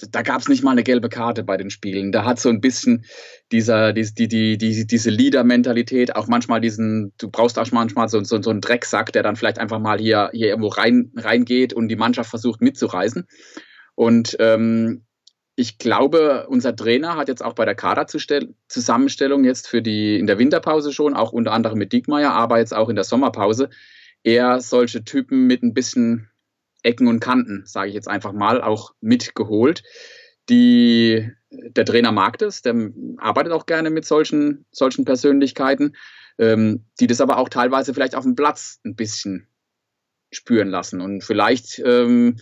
da 0.10 0.22
gab 0.22 0.42
es 0.42 0.48
nicht 0.48 0.64
mal 0.64 0.72
eine 0.72 0.84
gelbe 0.84 1.10
Karte 1.10 1.44
bei 1.44 1.58
den 1.58 1.70
Spielen. 1.70 2.12
Da 2.12 2.26
hat 2.26 2.40
so 2.40 2.50
ein 2.50 2.62
bisschen 2.62 3.06
dieser, 3.52 3.94
die, 3.94 4.14
die, 4.14 4.28
die, 4.28 4.58
die 4.58 4.88
diese 4.88 5.10
Leader-Mentalität, 5.10 6.16
auch 6.16 6.28
manchmal 6.28 6.62
diesen, 6.62 7.14
du 7.18 7.30
brauchst 7.30 7.60
auch 7.60 7.72
manchmal 7.72 8.10
so, 8.10 8.24
so, 8.24 8.42
so 8.42 8.50
einen 8.50 8.62
Drecksack, 8.62 9.12
der 9.12 9.24
dann 9.24 9.36
vielleicht 9.36 9.60
einfach 9.60 9.80
mal 9.80 10.00
hier, 10.00 10.30
hier 10.34 10.48
irgendwo 10.48 10.70
rein, 10.70 11.12
reingeht 11.16 11.74
und 11.74 11.90
die 11.90 11.96
Mannschaft 11.96 12.30
versucht 12.30 12.62
mitzureißen. 12.62 13.28
Und 13.96 14.36
ähm, 14.40 15.06
ich 15.56 15.78
glaube, 15.78 16.48
unser 16.48 16.76
Trainer 16.76 17.18
hat 17.18 17.28
jetzt 17.28 17.44
auch 17.44 17.54
bei 17.54 17.66
der 17.66 17.76
Kaderzusammenstellung 17.76 19.44
jetzt 19.44 19.68
für 19.68 19.82
die 19.82 20.18
in 20.18 20.26
der 20.26 20.40
Winterpause 20.40 20.92
schon, 20.92 21.14
auch 21.14 21.34
unter 21.34 21.52
anderem 21.52 21.78
mit 21.78 21.94
Diekmeyer, 21.94 22.32
aber 22.32 22.58
jetzt 22.58 22.74
auch 22.74 22.90
in 22.90 22.96
der 22.96 23.04
Sommerpause, 23.04 23.70
eher 24.24 24.60
solche 24.60 25.04
Typen 25.04 25.46
mit 25.46 25.62
ein 25.62 25.74
bisschen 25.74 26.31
Ecken 26.84 27.08
und 27.08 27.20
Kanten, 27.20 27.64
sage 27.66 27.90
ich 27.90 27.96
jetzt 27.96 28.08
einfach 28.08 28.34
mal, 28.34 28.62
auch 28.62 28.94
mitgeholt. 29.02 29.84
Die, 30.50 31.30
der 31.50 31.86
Trainer 31.86 32.12
mag 32.12 32.38
das, 32.40 32.62
der 32.62 32.92
arbeitet 33.18 33.54
auch 33.54 33.66
gerne 33.66 33.90
mit 33.90 34.06
solchen, 34.06 34.66
solchen 34.72 35.06
Persönlichkeiten, 35.06 35.96
ähm, 36.38 36.86
die 37.00 37.08
das 37.08 37.22
aber 37.22 37.38
auch 37.38 37.50
teilweise 37.50 37.94
vielleicht 37.94 38.16
auf 38.16 38.24
dem 38.24 38.36
Platz 38.36 38.80
ein 38.84 38.96
bisschen 38.96 39.48
spüren 40.32 40.70
lassen. 40.70 41.02
Und 41.02 41.24
vielleicht 41.24 41.80
ähm, 41.86 42.38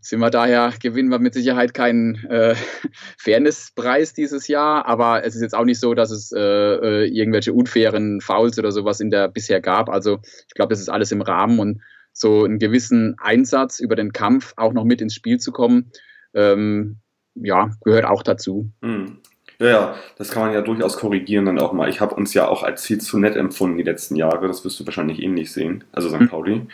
sind 0.00 0.20
wir 0.20 0.30
daher, 0.30 0.72
gewinnen 0.80 1.10
wir 1.10 1.20
mit 1.20 1.34
Sicherheit 1.34 1.74
keinen 1.74 2.16
äh, 2.26 2.54
Fairnesspreis 3.18 4.12
dieses 4.12 4.48
Jahr, 4.48 4.86
aber 4.86 5.24
es 5.24 5.34
ist 5.34 5.42
jetzt 5.42 5.54
auch 5.54 5.64
nicht 5.64 5.80
so, 5.80 5.94
dass 5.94 6.10
es 6.10 6.32
äh, 6.32 6.40
äh 6.40 7.04
irgendwelche 7.06 7.52
unfairen 7.52 8.20
Fouls 8.20 8.58
oder 8.58 8.72
sowas 8.72 9.00
in 9.00 9.10
der 9.10 9.28
bisher 9.28 9.60
gab. 9.60 9.88
Also 9.88 10.20
ich 10.48 10.54
glaube, 10.54 10.70
das 10.70 10.80
ist 10.80 10.88
alles 10.88 11.12
im 11.12 11.22
Rahmen 11.22 11.58
und 11.58 11.82
so 12.12 12.44
einen 12.44 12.58
gewissen 12.58 13.16
Einsatz 13.18 13.80
über 13.80 13.96
den 13.96 14.12
Kampf 14.12 14.54
auch 14.56 14.72
noch 14.72 14.84
mit 14.84 15.00
ins 15.00 15.14
Spiel 15.14 15.38
zu 15.38 15.52
kommen, 15.52 15.90
ähm, 16.34 16.96
ja, 17.34 17.70
gehört 17.84 18.04
auch 18.04 18.22
dazu. 18.22 18.70
Mhm. 18.80 19.18
Ja, 19.58 19.68
ja, 19.68 19.94
das 20.18 20.30
kann 20.30 20.42
man 20.42 20.52
ja 20.52 20.60
durchaus 20.60 20.96
korrigieren 20.96 21.46
dann 21.46 21.60
auch 21.60 21.72
mal. 21.72 21.88
Ich 21.88 22.00
habe 22.00 22.14
uns 22.16 22.34
ja 22.34 22.48
auch 22.48 22.64
als 22.64 22.84
viel 22.84 23.00
zu 23.00 23.18
nett 23.18 23.36
empfunden 23.36 23.76
die 23.76 23.84
letzten 23.84 24.16
Jahre, 24.16 24.48
das 24.48 24.64
wirst 24.64 24.80
du 24.80 24.86
wahrscheinlich 24.86 25.22
ähnlich 25.22 25.52
sehen, 25.52 25.84
also 25.92 26.08
St. 26.08 26.20
Mhm. 26.20 26.28
Pauli. 26.28 26.66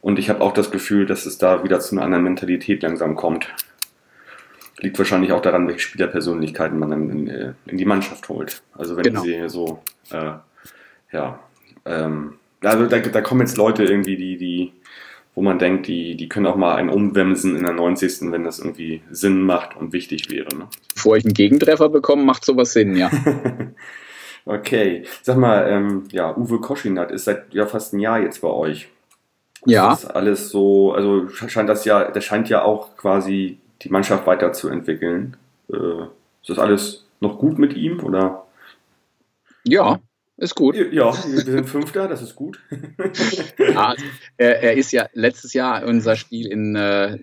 Und 0.00 0.18
ich 0.18 0.28
habe 0.28 0.40
auch 0.40 0.52
das 0.52 0.70
Gefühl, 0.70 1.06
dass 1.06 1.26
es 1.26 1.38
da 1.38 1.64
wieder 1.64 1.80
zu 1.80 1.94
einer 1.94 2.04
anderen 2.04 2.24
Mentalität 2.24 2.82
langsam 2.82 3.14
kommt. 3.14 3.48
Liegt 4.78 4.98
wahrscheinlich 4.98 5.32
auch 5.32 5.42
daran, 5.42 5.66
welche 5.66 5.80
Spielerpersönlichkeiten 5.80 6.78
man 6.78 6.90
dann 6.90 7.10
in, 7.10 7.28
äh, 7.28 7.52
in 7.66 7.78
die 7.78 7.84
Mannschaft 7.84 8.28
holt. 8.28 8.62
Also 8.74 8.96
wenn 8.96 9.04
genau. 9.04 9.22
sie 9.22 9.48
so, 9.48 9.82
äh, 10.10 10.32
ja, 11.12 11.40
ähm, 11.84 12.34
also 12.62 12.86
da, 12.86 12.98
da 12.98 13.20
kommen 13.20 13.40
jetzt 13.40 13.56
Leute 13.56 13.84
irgendwie, 13.84 14.16
die, 14.16 14.36
die, 14.36 14.72
wo 15.34 15.42
man 15.42 15.58
denkt, 15.58 15.86
die, 15.86 16.16
die 16.16 16.28
können 16.28 16.46
auch 16.46 16.56
mal 16.56 16.74
einen 16.74 16.88
umwemsen 16.88 17.56
in 17.56 17.62
der 17.62 17.72
90. 17.72 18.32
wenn 18.32 18.44
das 18.44 18.58
irgendwie 18.58 19.02
Sinn 19.10 19.42
macht 19.42 19.76
und 19.76 19.92
wichtig 19.92 20.30
wäre. 20.30 20.54
Ne? 20.54 20.68
Bevor 20.94 21.16
ich 21.16 21.24
einen 21.24 21.34
Gegentreffer 21.34 21.88
bekomme, 21.88 22.24
macht 22.24 22.44
sowas 22.44 22.72
Sinn, 22.72 22.96
ja. 22.96 23.10
okay. 24.44 25.04
Sag 25.22 25.36
mal, 25.36 25.68
ähm, 25.68 26.04
ja, 26.10 26.36
Uwe 26.36 26.60
Koschinat 26.60 27.10
ist 27.10 27.24
seit 27.24 27.52
ja 27.54 27.66
fast 27.66 27.92
ein 27.92 28.00
Jahr 28.00 28.20
jetzt 28.20 28.40
bei 28.40 28.48
euch. 28.48 28.88
Ja. 29.64 29.90
Das 29.90 30.04
ist 30.04 30.10
alles 30.10 30.50
so, 30.50 30.92
also 30.92 31.28
scheint 31.28 31.68
das 31.68 31.84
ja, 31.84 32.10
der 32.10 32.20
scheint 32.20 32.48
ja 32.48 32.62
auch 32.62 32.96
quasi 32.96 33.58
die 33.82 33.90
Mannschaft 33.90 34.26
weiterzuentwickeln. 34.26 35.36
Äh, 35.72 36.02
ist 36.42 36.50
das 36.50 36.58
alles 36.58 37.06
noch 37.20 37.38
gut 37.38 37.58
mit 37.58 37.74
ihm 37.74 38.00
oder? 38.00 38.44
Ja, 39.64 40.00
ist 40.38 40.54
gut. 40.54 40.76
Ja, 40.76 41.12
wir 41.12 41.40
sind 41.40 41.68
Fünfter, 41.68 42.08
das 42.08 42.22
ist 42.22 42.34
gut. 42.34 42.60
ja, 43.58 43.94
er, 44.36 44.62
er, 44.62 44.74
ist 44.74 44.92
ja 44.92 45.08
letztes 45.12 45.52
Jahr 45.52 45.84
unser 45.84 46.16
Spiel 46.16 46.46
in, 46.46 46.76
äh, 46.76 47.18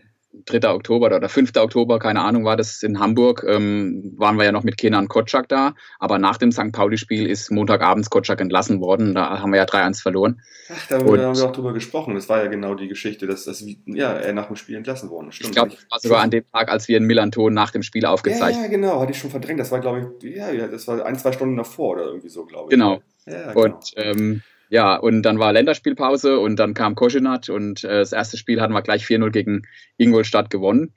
3. 0.45 0.69
Oktober 0.69 1.07
oder 1.07 1.29
5. 1.29 1.55
Oktober, 1.57 1.99
keine 1.99 2.21
Ahnung, 2.21 2.45
war 2.45 2.57
das 2.57 2.83
in 2.83 2.99
Hamburg, 2.99 3.45
ähm, 3.47 4.13
waren 4.17 4.37
wir 4.37 4.45
ja 4.45 4.51
noch 4.51 4.63
mit 4.63 4.77
Kenan 4.77 5.07
Kotschak 5.07 5.47
da. 5.49 5.73
Aber 5.99 6.19
nach 6.19 6.37
dem 6.37 6.51
St. 6.51 6.71
Pauli-Spiel 6.71 7.27
ist 7.27 7.51
Montagabends 7.51 8.09
Kotschak 8.09 8.41
entlassen 8.41 8.81
worden. 8.81 9.15
Da 9.15 9.39
haben 9.39 9.51
wir 9.51 9.57
ja 9.57 9.65
3-1 9.65 10.01
verloren. 10.01 10.41
Ach, 10.69 10.87
da, 10.87 10.97
und, 10.97 11.19
haben 11.19 11.37
wir 11.37 11.45
auch 11.45 11.51
drüber 11.51 11.73
gesprochen. 11.73 12.15
Das 12.15 12.29
war 12.29 12.43
ja 12.43 12.47
genau 12.47 12.75
die 12.75 12.87
Geschichte, 12.87 13.27
dass 13.27 13.45
das, 13.45 13.63
ja, 13.85 14.13
er 14.13 14.33
nach 14.33 14.47
dem 14.47 14.55
Spiel 14.55 14.75
entlassen 14.75 15.09
worden 15.09 15.29
ist. 15.29 15.41
Ich 15.41 15.51
glaube, 15.51 15.71
das 15.71 15.85
war 15.89 15.99
sogar 15.99 16.21
an 16.21 16.31
dem 16.31 16.43
Tag, 16.51 16.69
als 16.69 16.87
wir 16.87 16.97
in 16.97 17.05
Millanton 17.05 17.53
nach 17.53 17.71
dem 17.71 17.83
Spiel 17.83 18.05
aufgezeichnet 18.05 18.55
haben. 18.55 18.61
Ja, 18.63 18.63
ja, 18.63 18.75
genau, 18.75 19.01
hatte 19.01 19.11
ich 19.11 19.19
schon 19.19 19.31
verdrängt. 19.31 19.59
Das 19.59 19.71
war, 19.71 19.79
glaube 19.79 20.11
ich, 20.21 20.35
ja, 20.35 20.51
ja, 20.51 20.67
das 20.67 20.87
war 20.87 21.05
ein, 21.05 21.17
zwei 21.17 21.31
Stunden 21.31 21.55
davor 21.55 21.93
oder 21.93 22.05
irgendwie 22.05 22.29
so, 22.29 22.45
glaube 22.45 22.65
ich. 22.65 22.69
Genau. 22.71 23.01
Ja, 23.25 23.53
genau. 23.53 23.65
Und 23.65 23.93
ähm, 23.95 24.41
ja, 24.69 24.95
und 24.95 25.21
dann 25.23 25.39
war 25.39 25.53
Länderspielpause 25.53 26.39
und 26.39 26.57
dann 26.57 26.73
kam 26.73 26.95
Koschinat 26.95 27.49
und 27.49 27.83
äh, 27.83 27.99
das 27.99 28.11
erste 28.11 28.37
Spiel 28.37 28.61
hatten 28.61 28.73
wir 28.73 28.81
gleich 28.81 29.05
4-0 29.05 29.29
gegen 29.31 29.61
Ingolstadt 29.97 30.49
gewonnen. 30.49 30.93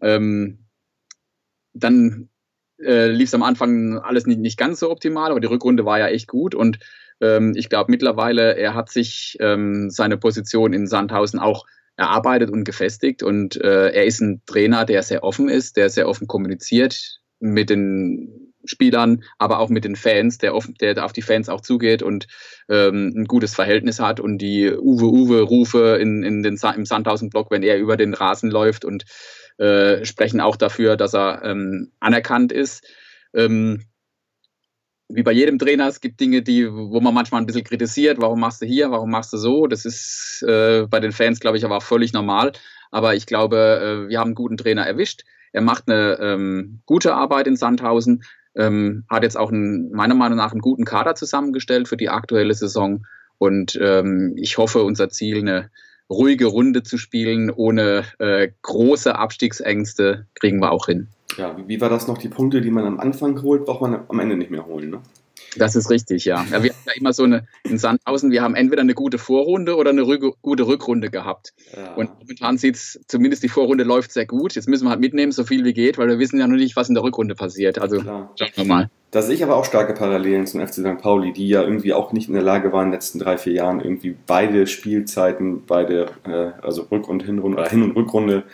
Ähm, 0.00 0.66
dann 1.72 2.28
äh, 2.80 3.06
lief 3.06 3.28
es 3.28 3.34
am 3.34 3.42
Anfang 3.42 3.98
alles 3.98 4.26
nicht, 4.26 4.40
nicht 4.40 4.58
ganz 4.58 4.80
so 4.80 4.90
optimal, 4.90 5.30
aber 5.30 5.40
die 5.40 5.46
Rückrunde 5.46 5.84
war 5.84 5.98
ja 5.98 6.08
echt 6.08 6.28
gut 6.28 6.54
und 6.54 6.78
ähm, 7.20 7.54
ich 7.56 7.68
glaube 7.68 7.90
mittlerweile, 7.90 8.56
er 8.56 8.74
hat 8.74 8.90
sich 8.90 9.36
ähm, 9.40 9.88
seine 9.90 10.18
Position 10.18 10.72
in 10.72 10.86
Sandhausen 10.86 11.38
auch 11.38 11.64
erarbeitet 11.96 12.50
und 12.50 12.64
gefestigt 12.64 13.22
und 13.22 13.56
äh, 13.56 13.90
er 13.90 14.04
ist 14.04 14.20
ein 14.20 14.42
Trainer, 14.46 14.84
der 14.84 15.02
sehr 15.02 15.22
offen 15.22 15.48
ist, 15.48 15.76
der 15.76 15.90
sehr 15.90 16.08
offen 16.08 16.26
kommuniziert 16.26 17.20
mit 17.38 17.70
den 17.70 18.51
Spielern, 18.64 19.24
aber 19.38 19.58
auch 19.58 19.68
mit 19.68 19.84
den 19.84 19.96
Fans, 19.96 20.38
der, 20.38 20.54
auf, 20.54 20.68
der 20.80 21.04
auf 21.04 21.12
die 21.12 21.22
Fans 21.22 21.48
auch 21.48 21.60
zugeht 21.60 22.02
und 22.02 22.26
ähm, 22.68 23.12
ein 23.16 23.24
gutes 23.26 23.54
Verhältnis 23.54 24.00
hat 24.00 24.20
und 24.20 24.38
die 24.38 24.70
Uwe-Uwe-Rufe 24.70 25.98
in, 26.00 26.22
in 26.22 26.42
den, 26.42 26.58
im 26.76 26.84
Sandhausen-Block, 26.84 27.50
wenn 27.50 27.62
er 27.62 27.78
über 27.78 27.96
den 27.96 28.14
Rasen 28.14 28.50
läuft 28.50 28.84
und 28.84 29.04
äh, 29.58 30.04
sprechen 30.04 30.40
auch 30.40 30.56
dafür, 30.56 30.96
dass 30.96 31.14
er 31.14 31.42
ähm, 31.44 31.92
anerkannt 32.00 32.52
ist. 32.52 32.84
Ähm, 33.34 33.84
wie 35.14 35.22
bei 35.22 35.32
jedem 35.32 35.58
Trainer, 35.58 35.88
es 35.88 36.00
gibt 36.00 36.20
Dinge, 36.20 36.42
die, 36.42 36.70
wo 36.70 37.00
man 37.00 37.14
manchmal 37.14 37.42
ein 37.42 37.46
bisschen 37.46 37.64
kritisiert, 37.64 38.20
warum 38.20 38.40
machst 38.40 38.62
du 38.62 38.66
hier, 38.66 38.90
warum 38.90 39.10
machst 39.10 39.32
du 39.32 39.36
so. 39.36 39.66
Das 39.66 39.84
ist 39.84 40.42
äh, 40.46 40.86
bei 40.88 41.00
den 41.00 41.12
Fans, 41.12 41.40
glaube 41.40 41.58
ich, 41.58 41.64
aber 41.64 41.76
auch 41.76 41.82
völlig 41.82 42.12
normal. 42.12 42.52
Aber 42.90 43.14
ich 43.14 43.26
glaube, 43.26 44.06
äh, 44.06 44.08
wir 44.08 44.18
haben 44.18 44.28
einen 44.28 44.34
guten 44.34 44.56
Trainer 44.56 44.86
erwischt. 44.86 45.22
Er 45.52 45.62
macht 45.62 45.88
eine 45.88 46.18
ähm, 46.20 46.80
gute 46.86 47.14
Arbeit 47.14 47.46
in 47.46 47.56
Sandhausen. 47.56 48.24
Ähm, 48.54 49.04
hat 49.08 49.22
jetzt 49.22 49.38
auch 49.38 49.50
einen, 49.50 49.92
meiner 49.92 50.14
Meinung 50.14 50.36
nach 50.36 50.52
einen 50.52 50.60
guten 50.60 50.84
Kader 50.84 51.14
zusammengestellt 51.14 51.88
für 51.88 51.96
die 51.96 52.10
aktuelle 52.10 52.54
Saison. 52.54 53.06
Und 53.38 53.78
ähm, 53.80 54.34
ich 54.36 54.58
hoffe, 54.58 54.82
unser 54.82 55.08
Ziel, 55.08 55.38
eine 55.38 55.70
ruhige 56.10 56.46
Runde 56.46 56.82
zu 56.82 56.98
spielen, 56.98 57.50
ohne 57.50 58.04
äh, 58.18 58.50
große 58.62 59.16
Abstiegsängste, 59.16 60.26
kriegen 60.34 60.60
wir 60.60 60.72
auch 60.72 60.86
hin. 60.86 61.08
Ja, 61.36 61.56
wie, 61.66 61.80
war 61.80 61.88
das 61.88 62.06
noch? 62.06 62.18
Die 62.18 62.28
Punkte, 62.28 62.60
die 62.60 62.70
man 62.70 62.84
am 62.84 63.00
Anfang 63.00 63.40
holt, 63.42 63.64
braucht 63.64 63.80
man 63.80 64.04
am 64.08 64.20
Ende 64.20 64.36
nicht 64.36 64.50
mehr 64.50 64.66
holen, 64.66 64.90
ne? 64.90 65.00
Das 65.56 65.76
ist 65.76 65.90
richtig, 65.90 66.24
ja. 66.24 66.44
ja. 66.50 66.62
Wir 66.62 66.70
haben 66.70 66.78
ja 66.86 66.92
immer 66.94 67.12
so 67.12 67.24
eine, 67.24 67.46
in 67.64 67.78
Sandhausen, 67.78 68.30
wir 68.30 68.42
haben 68.42 68.54
entweder 68.54 68.82
eine 68.82 68.94
gute 68.94 69.18
Vorrunde 69.18 69.76
oder 69.76 69.90
eine 69.90 70.02
Rück, 70.02 70.36
gute 70.40 70.66
Rückrunde 70.66 71.10
gehabt. 71.10 71.52
Ja. 71.76 71.94
Und 71.94 72.10
momentan 72.20 72.58
sieht 72.58 72.76
es, 72.76 73.00
zumindest 73.06 73.42
die 73.42 73.48
Vorrunde 73.48 73.84
läuft 73.84 74.12
sehr 74.12 74.26
gut. 74.26 74.54
Jetzt 74.54 74.68
müssen 74.68 74.84
wir 74.84 74.90
halt 74.90 75.00
mitnehmen, 75.00 75.32
so 75.32 75.44
viel 75.44 75.64
wie 75.64 75.72
geht, 75.72 75.98
weil 75.98 76.08
wir 76.08 76.18
wissen 76.18 76.38
ja 76.38 76.46
noch 76.46 76.56
nicht, 76.56 76.76
was 76.76 76.88
in 76.88 76.94
der 76.94 77.04
Rückrunde 77.04 77.34
passiert. 77.34 77.78
Also 77.78 77.98
Klar. 77.98 78.32
schauen 78.38 78.50
wir 78.54 78.64
mal. 78.64 78.90
Da 79.10 79.20
sehe 79.20 79.34
ich 79.34 79.44
aber 79.44 79.56
auch 79.56 79.66
starke 79.66 79.92
Parallelen 79.92 80.46
zum 80.46 80.66
FC 80.66 80.74
St. 80.74 80.98
Pauli, 80.98 81.34
die 81.34 81.48
ja 81.48 81.62
irgendwie 81.62 81.92
auch 81.92 82.12
nicht 82.12 82.28
in 82.28 82.34
der 82.34 82.42
Lage 82.42 82.72
waren, 82.72 82.84
in 82.84 82.90
den 82.90 82.94
letzten 82.94 83.18
drei, 83.18 83.36
vier 83.36 83.52
Jahren 83.52 83.80
irgendwie 83.80 84.16
beide 84.26 84.66
Spielzeiten, 84.66 85.66
beide, 85.66 86.06
äh, 86.24 86.52
also 86.62 86.84
Rück- 86.84 87.08
und 87.08 87.22
Hinrunde 87.22 87.58
oder 87.58 87.68
Hin- 87.68 87.82
und 87.82 87.94
Rückrunde 87.94 88.44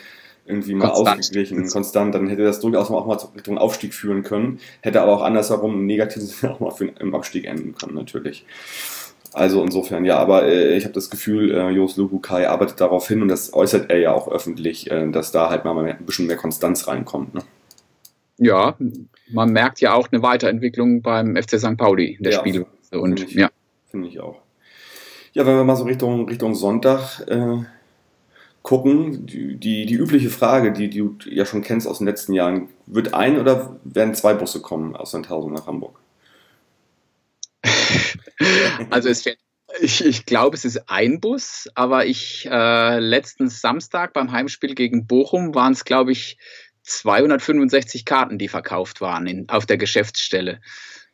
irgendwie 0.48 0.74
mal 0.74 0.88
konstant. 0.88 1.18
ausgeglichen, 1.18 1.68
konstant, 1.68 2.14
dann 2.14 2.28
hätte 2.28 2.42
das 2.42 2.60
durchaus 2.60 2.90
auch 2.90 3.06
mal 3.06 3.18
Richtung 3.34 3.58
Aufstieg 3.58 3.94
führen 3.94 4.22
können, 4.22 4.60
hätte 4.80 5.02
aber 5.02 5.12
auch 5.12 5.22
andersherum 5.22 5.74
im 5.74 5.86
negativen 5.86 6.28
auch 6.50 6.60
mal 6.60 6.70
für, 6.70 6.86
im 6.86 7.14
Abstieg 7.14 7.44
enden 7.44 7.74
können, 7.74 7.94
natürlich. 7.94 8.44
Also 9.34 9.62
insofern, 9.62 10.04
ja, 10.04 10.18
aber 10.18 10.46
äh, 10.46 10.76
ich 10.76 10.84
habe 10.84 10.94
das 10.94 11.10
Gefühl, 11.10 11.54
äh, 11.54 11.70
Jos 11.70 11.96
Lubukai 11.96 12.48
arbeitet 12.48 12.80
darauf 12.80 13.06
hin 13.08 13.20
und 13.20 13.28
das 13.28 13.52
äußert 13.52 13.90
er 13.90 13.98
ja 13.98 14.12
auch 14.12 14.28
öffentlich, 14.28 14.90
äh, 14.90 15.10
dass 15.10 15.32
da 15.32 15.50
halt 15.50 15.64
mal 15.64 15.74
mehr, 15.74 15.96
ein 15.96 16.06
bisschen 16.06 16.26
mehr 16.26 16.36
Konstanz 16.36 16.88
reinkommt. 16.88 17.34
Ne? 17.34 17.42
Ja, 18.38 18.76
man 19.30 19.52
merkt 19.52 19.80
ja 19.80 19.94
auch 19.94 20.08
eine 20.10 20.22
Weiterentwicklung 20.22 21.02
beim 21.02 21.36
FC 21.36 21.58
St. 21.58 21.76
Pauli 21.76 22.14
in 22.14 22.22
der 22.22 22.32
ja, 22.32 22.38
Spielweise. 22.40 22.66
Und 22.92 23.18
find 23.18 23.30
ich, 23.30 23.36
ja. 23.36 23.50
Finde 23.90 24.08
ich 24.08 24.20
auch. 24.20 24.40
Ja, 25.34 25.44
wenn 25.44 25.56
wir 25.56 25.64
mal 25.64 25.76
so 25.76 25.84
Richtung, 25.84 26.26
Richtung 26.28 26.54
Sonntag 26.54 27.20
äh, 27.28 27.58
gucken, 28.62 29.26
die, 29.26 29.56
die, 29.56 29.86
die, 29.86 29.94
übliche 29.94 30.30
Frage, 30.30 30.72
die, 30.72 30.90
die, 30.90 30.98
du 30.98 31.16
ja 31.26 31.46
schon 31.46 31.62
kennst 31.62 31.86
aus 31.86 31.98
den 31.98 32.06
letzten 32.06 32.32
Jahren, 32.32 32.68
wird 32.86 33.14
ein 33.14 33.38
oder 33.38 33.78
werden 33.84 34.14
zwei 34.14 34.34
Busse 34.34 34.60
kommen 34.60 34.94
aus 34.94 35.12
Sandhausen 35.12 35.52
nach 35.52 35.66
Hamburg? 35.66 35.98
also 38.90 39.08
es 39.08 39.22
fährt, 39.22 39.38
ich, 39.80 40.04
ich 40.04 40.26
glaube, 40.26 40.56
es 40.56 40.64
ist 40.64 40.88
ein 40.88 41.20
Bus, 41.20 41.68
aber 41.74 42.06
ich 42.06 42.48
äh, 42.50 42.98
letzten 42.98 43.48
Samstag 43.48 44.12
beim 44.12 44.32
Heimspiel 44.32 44.74
gegen 44.74 45.06
Bochum 45.06 45.54
waren 45.54 45.72
es, 45.72 45.84
glaube 45.84 46.12
ich, 46.12 46.38
265 46.82 48.04
Karten, 48.04 48.38
die 48.38 48.48
verkauft 48.48 49.00
waren 49.00 49.26
in, 49.26 49.48
auf 49.48 49.66
der 49.66 49.76
Geschäftsstelle. 49.76 50.60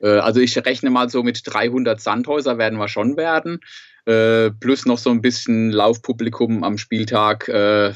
Äh, 0.00 0.18
also 0.18 0.40
ich 0.40 0.56
rechne 0.56 0.90
mal 0.90 1.10
so 1.10 1.22
mit 1.22 1.42
300 1.44 2.00
Sandhäuser 2.00 2.58
werden 2.58 2.78
wir 2.78 2.88
schon 2.88 3.16
werden. 3.16 3.60
Äh, 4.06 4.50
plus 4.50 4.86
noch 4.86 4.98
so 4.98 5.10
ein 5.10 5.22
bisschen 5.22 5.70
Laufpublikum 5.70 6.64
am 6.64 6.78
Spieltag. 6.78 7.48
Äh, 7.48 7.94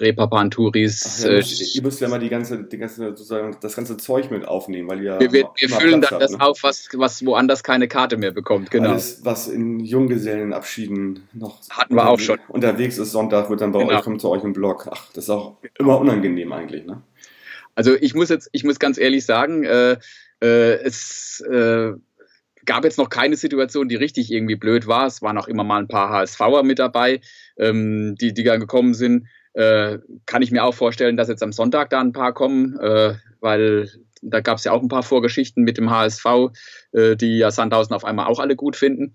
Repapan-Touris. 0.00 1.24
Ja, 1.24 1.30
äh, 1.30 1.44
ihr 1.74 1.82
müsst 1.82 2.00
ja 2.00 2.08
mal 2.08 2.18
die 2.18 2.28
ganze, 2.28 2.64
die 2.64 2.78
ganze, 2.78 3.06
sozusagen 3.06 3.56
das 3.60 3.74
ganze 3.74 3.96
Zeug 3.96 4.30
mit 4.30 4.46
aufnehmen, 4.46 4.88
weil 4.88 5.02
ihr. 5.02 5.18
Wir, 5.18 5.32
wir, 5.32 5.50
wir 5.56 5.68
füllen 5.68 6.00
dann 6.00 6.20
das 6.20 6.32
ne? 6.32 6.40
auf, 6.40 6.62
was, 6.62 6.88
was 6.94 7.24
woanders 7.24 7.62
keine 7.62 7.88
Karte 7.88 8.16
mehr 8.16 8.32
bekommt, 8.32 8.70
genau. 8.70 8.90
Alles, 8.90 9.24
was 9.24 9.48
in 9.48 9.80
Junggesellenabschieden 9.80 11.28
noch 11.32 11.60
hatten 11.70 11.94
wir 11.94 12.08
auch 12.08 12.18
schon. 12.18 12.38
Unterwegs 12.48 12.98
ist 12.98 13.12
Sonntag, 13.12 13.48
wird 13.50 13.60
dann 13.60 13.72
bei 13.72 13.80
genau. 13.80 13.96
euch, 13.96 14.02
kommt 14.02 14.20
zu 14.20 14.30
euch 14.30 14.44
im 14.44 14.52
Blog. 14.52 14.88
Ach, 14.90 15.10
das 15.12 15.24
ist 15.24 15.30
auch 15.30 15.56
immer 15.78 15.98
unangenehm 15.98 16.52
eigentlich, 16.52 16.84
ne? 16.84 17.02
Also 17.74 17.94
ich 17.94 18.14
muss 18.14 18.30
jetzt, 18.30 18.48
ich 18.52 18.64
muss 18.64 18.78
ganz 18.78 18.96
ehrlich 18.96 19.26
sagen, 19.26 19.64
äh, 19.64 19.98
äh, 20.42 20.74
es 20.82 21.40
äh, 21.40 21.92
gab 22.66 22.84
jetzt 22.84 22.98
noch 22.98 23.08
keine 23.08 23.36
Situation, 23.36 23.88
die 23.88 23.96
richtig 23.96 24.30
irgendwie 24.30 24.56
blöd 24.56 24.86
war. 24.86 25.06
Es 25.06 25.22
waren 25.22 25.38
auch 25.38 25.48
immer 25.48 25.64
mal 25.64 25.78
ein 25.78 25.88
paar 25.88 26.10
HSVer 26.10 26.62
mit 26.62 26.78
dabei, 26.78 27.20
ähm, 27.58 28.16
die, 28.20 28.34
die 28.34 28.44
dann 28.44 28.60
gekommen 28.60 28.94
sind. 28.94 29.28
Äh, 29.54 29.98
kann 30.26 30.42
ich 30.42 30.50
mir 30.50 30.64
auch 30.64 30.74
vorstellen, 30.74 31.16
dass 31.16 31.28
jetzt 31.28 31.42
am 31.42 31.52
Sonntag 31.52 31.90
da 31.90 32.00
ein 32.00 32.12
paar 32.12 32.34
kommen, 32.34 32.78
äh, 32.78 33.14
weil 33.40 33.90
da 34.20 34.40
gab 34.40 34.58
es 34.58 34.64
ja 34.64 34.72
auch 34.72 34.82
ein 34.82 34.88
paar 34.88 35.02
Vorgeschichten 35.02 35.64
mit 35.64 35.78
dem 35.78 35.90
HSV, 35.90 36.26
äh, 36.92 37.16
die 37.16 37.38
ja 37.38 37.50
Sandhausen 37.50 37.94
auf 37.94 38.04
einmal 38.04 38.26
auch 38.26 38.40
alle 38.40 38.56
gut 38.56 38.76
finden. 38.76 39.14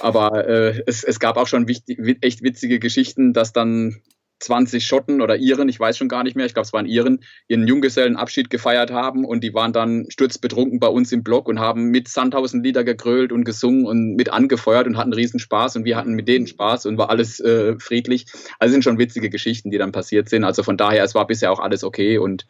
Aber 0.00 0.46
äh, 0.46 0.82
es, 0.86 1.04
es 1.04 1.20
gab 1.20 1.36
auch 1.36 1.46
schon 1.46 1.68
wichtig, 1.68 2.18
echt 2.20 2.42
witzige 2.42 2.78
Geschichten, 2.78 3.32
dass 3.32 3.52
dann 3.52 4.02
20 4.40 4.86
Schotten 4.86 5.20
oder 5.20 5.36
Iren, 5.36 5.68
ich 5.68 5.80
weiß 5.80 5.96
schon 5.96 6.08
gar 6.08 6.22
nicht 6.22 6.36
mehr, 6.36 6.46
ich 6.46 6.54
glaube, 6.54 6.66
es 6.66 6.72
waren 6.72 6.86
Iren, 6.86 7.20
ihren 7.48 7.66
Junggesellenabschied 7.66 8.50
gefeiert 8.50 8.90
haben 8.90 9.24
und 9.24 9.42
die 9.42 9.54
waren 9.54 9.72
dann 9.72 10.06
sturzbetrunken 10.10 10.78
bei 10.78 10.88
uns 10.88 11.12
im 11.12 11.22
Blog 11.22 11.48
und 11.48 11.58
haben 11.58 11.90
mit 11.90 12.08
Sandhausen 12.08 12.62
Lieder 12.62 12.84
gegrölt 12.84 13.32
und 13.32 13.44
gesungen 13.44 13.86
und 13.86 14.14
mit 14.14 14.32
angefeuert 14.32 14.86
und 14.86 14.96
hatten 14.96 15.12
riesen 15.12 15.40
Spaß 15.40 15.76
und 15.76 15.84
wir 15.84 15.96
hatten 15.96 16.12
mit 16.12 16.28
denen 16.28 16.46
Spaß 16.46 16.86
und 16.86 16.98
war 16.98 17.10
alles 17.10 17.40
äh, 17.40 17.78
friedlich. 17.78 18.26
Also 18.58 18.72
sind 18.72 18.84
schon 18.84 18.98
witzige 18.98 19.30
Geschichten, 19.30 19.70
die 19.70 19.78
dann 19.78 19.92
passiert 19.92 20.28
sind. 20.28 20.44
Also 20.44 20.62
von 20.62 20.76
daher, 20.76 21.04
es 21.04 21.14
war 21.14 21.26
bisher 21.26 21.50
auch 21.50 21.60
alles 21.60 21.84
okay 21.84 22.18
und 22.18 22.46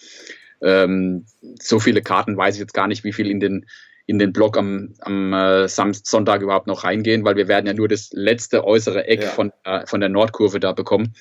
ähm, 0.63 1.27
so 1.61 1.79
viele 1.79 2.03
Karten 2.03 2.37
weiß 2.37 2.55
ich 2.55 2.61
jetzt 2.61 2.75
gar 2.75 2.89
nicht, 2.89 3.05
wie 3.05 3.13
viel 3.13 3.31
in 3.31 3.41
den 3.41 3.67
in 4.07 4.21
den 4.21 4.33
Blog 4.33 4.57
am, 4.57 4.95
am 5.01 5.33
äh, 5.33 5.69
Sonntag 5.69 6.41
überhaupt 6.41 6.69
noch 6.69 6.85
reingehen, 6.85 7.25
weil 7.25 7.35
wir 7.35 7.49
werden 7.49 7.67
ja 7.67 7.75
nur 7.75 7.89
das 7.89 8.11
letzte 8.13 8.65
äußere 8.65 9.07
Eck 9.07 9.23
ja. 9.23 9.29
von, 9.31 9.53
äh, 9.65 9.85
von 9.85 10.01
der 10.01 10.09
Nordkurve 10.09 10.61
da 10.61 10.73
bekommen. 10.73 11.15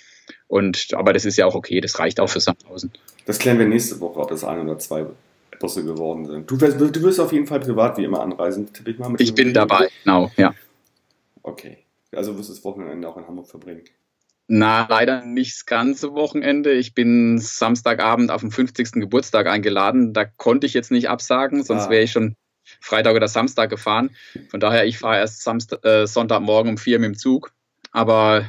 Und, 0.48 0.94
aber 0.94 1.14
das 1.14 1.26
ist 1.26 1.38
ja 1.38 1.46
auch 1.46 1.56
okay, 1.56 1.82
das 1.82 2.00
reicht 2.00 2.20
auch 2.20 2.30
für 2.30 2.40
Sandhausen. 2.40 2.92
Das 3.26 3.40
klären 3.40 3.58
wir 3.58 3.66
nächste 3.66 4.00
Woche, 4.00 4.20
ob 4.20 4.32
es 4.32 4.44
ein 4.44 4.60
oder 4.60 4.78
zwei 4.78 5.06
Busse 5.60 5.84
geworden 5.84 6.26
sind. 6.26 6.50
Du 6.50 6.60
wirst, 6.60 6.80
du 6.80 7.02
wirst 7.02 7.20
auf 7.20 7.32
jeden 7.34 7.48
Fall 7.48 7.60
privat 7.60 7.98
wie 7.98 8.04
immer 8.04 8.22
anreisen, 8.22 8.72
tippe 8.72 8.92
ich 8.92 9.00
mal. 9.00 9.10
Mit 9.10 9.22
ich 9.22 9.34
bin 9.34 9.54
dabei, 9.54 9.90
genau, 10.04 10.32
ja. 10.38 10.54
Okay, 11.42 11.80
also 12.12 12.38
wirst 12.38 12.50
du 12.50 12.54
das 12.54 12.64
Wochenende 12.64 13.08
auch 13.08 13.18
in 13.18 13.28
Hamburg 13.28 13.48
verbringen. 13.48 13.84
Na, 14.48 14.86
leider 14.88 15.26
nicht 15.26 15.56
das 15.56 15.66
ganze 15.66 16.14
Wochenende. 16.14 16.74
Ich 16.74 16.94
bin 16.94 17.40
Samstagabend 17.40 18.30
auf 18.30 18.42
dem 18.42 18.52
50. 18.52 18.92
Geburtstag 18.94 19.48
eingeladen. 19.48 20.14
Da 20.14 20.26
konnte 20.26 20.68
ich 20.68 20.76
jetzt 20.76 20.92
nicht 20.92 21.10
absagen, 21.10 21.64
sonst 21.64 21.88
ah. 21.88 21.90
wäre 21.90 22.04
ich 22.04 22.12
schon 22.12 22.36
Freitag 22.80 23.16
oder 23.16 23.28
Samstag 23.28 23.72
gefahren. 23.72 24.12
Von 24.50 24.60
daher, 24.60 24.86
ich 24.86 25.00
fahre 25.00 25.18
erst 25.18 25.42
Samstag, 25.44 25.84
äh, 25.84 26.06
Sonntagmorgen 26.06 26.72
um 26.72 26.78
vier 26.78 27.00
mit 27.00 27.08
dem 27.08 27.18
Zug. 27.18 27.54
Aber 27.92 28.46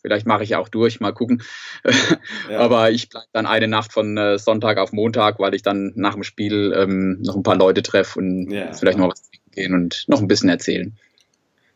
Vielleicht 0.00 0.26
mache 0.26 0.44
ich 0.44 0.54
auch 0.56 0.68
durch, 0.68 1.00
mal 1.00 1.12
gucken. 1.12 1.42
Ja. 2.50 2.60
Aber 2.60 2.90
ich 2.90 3.10
bleibe 3.10 3.26
dann 3.32 3.46
eine 3.46 3.68
Nacht 3.68 3.92
von 3.92 4.16
äh, 4.16 4.38
Sonntag 4.38 4.78
auf 4.78 4.92
Montag, 4.92 5.38
weil 5.38 5.54
ich 5.54 5.62
dann 5.62 5.92
nach 5.96 6.14
dem 6.14 6.22
Spiel 6.22 6.72
ähm, 6.74 7.20
noch 7.20 7.36
ein 7.36 7.42
paar 7.42 7.56
Leute 7.56 7.82
treffe 7.82 8.18
und 8.18 8.50
ja, 8.50 8.72
vielleicht 8.72 8.98
ja. 8.98 9.04
noch 9.04 9.12
was 9.12 9.28
trinken 9.28 9.50
gehen 9.50 9.74
und 9.74 10.04
noch 10.08 10.20
ein 10.20 10.28
bisschen 10.28 10.48
erzählen. 10.48 10.96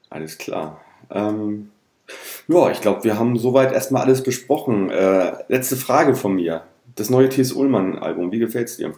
Alles 0.09 0.39
klar. 0.39 0.81
Ähm, 1.11 1.71
Ja, 2.49 2.71
ich 2.71 2.81
glaube, 2.81 3.05
wir 3.05 3.19
haben 3.19 3.39
soweit 3.39 3.73
erstmal 3.73 4.03
alles 4.03 4.23
besprochen. 4.23 4.91
Äh, 4.91 5.33
letzte 5.49 5.77
Frage 5.77 6.15
von 6.15 6.35
mir. 6.35 6.63
Das 6.95 7.11
neue 7.11 7.29
T.S. 7.29 7.53
Ullmann-Album, 7.53 8.33
wie 8.33 8.39
gefällt 8.39 8.69
es 8.69 8.77
dir? 8.77 8.95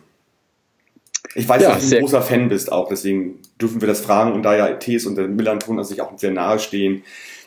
Ich 1.34 1.48
weiß, 1.48 1.62
ja, 1.62 1.70
dass 1.70 1.88
du 1.88 1.96
ein 1.96 2.02
großer 2.02 2.22
Fan 2.22 2.48
bist 2.48 2.70
auch, 2.70 2.88
deswegen 2.88 3.40
dürfen 3.60 3.80
wir 3.80 3.88
das 3.88 4.00
fragen. 4.00 4.32
Und 4.32 4.42
da 4.42 4.56
ja 4.56 4.74
T.S. 4.74 5.06
und 5.06 5.16
der 5.16 5.28
Millanton 5.28 5.82
sich 5.84 6.00
auch 6.00 6.16
sehr 6.18 6.30
nahe 6.30 6.58
stehen, 6.58 7.02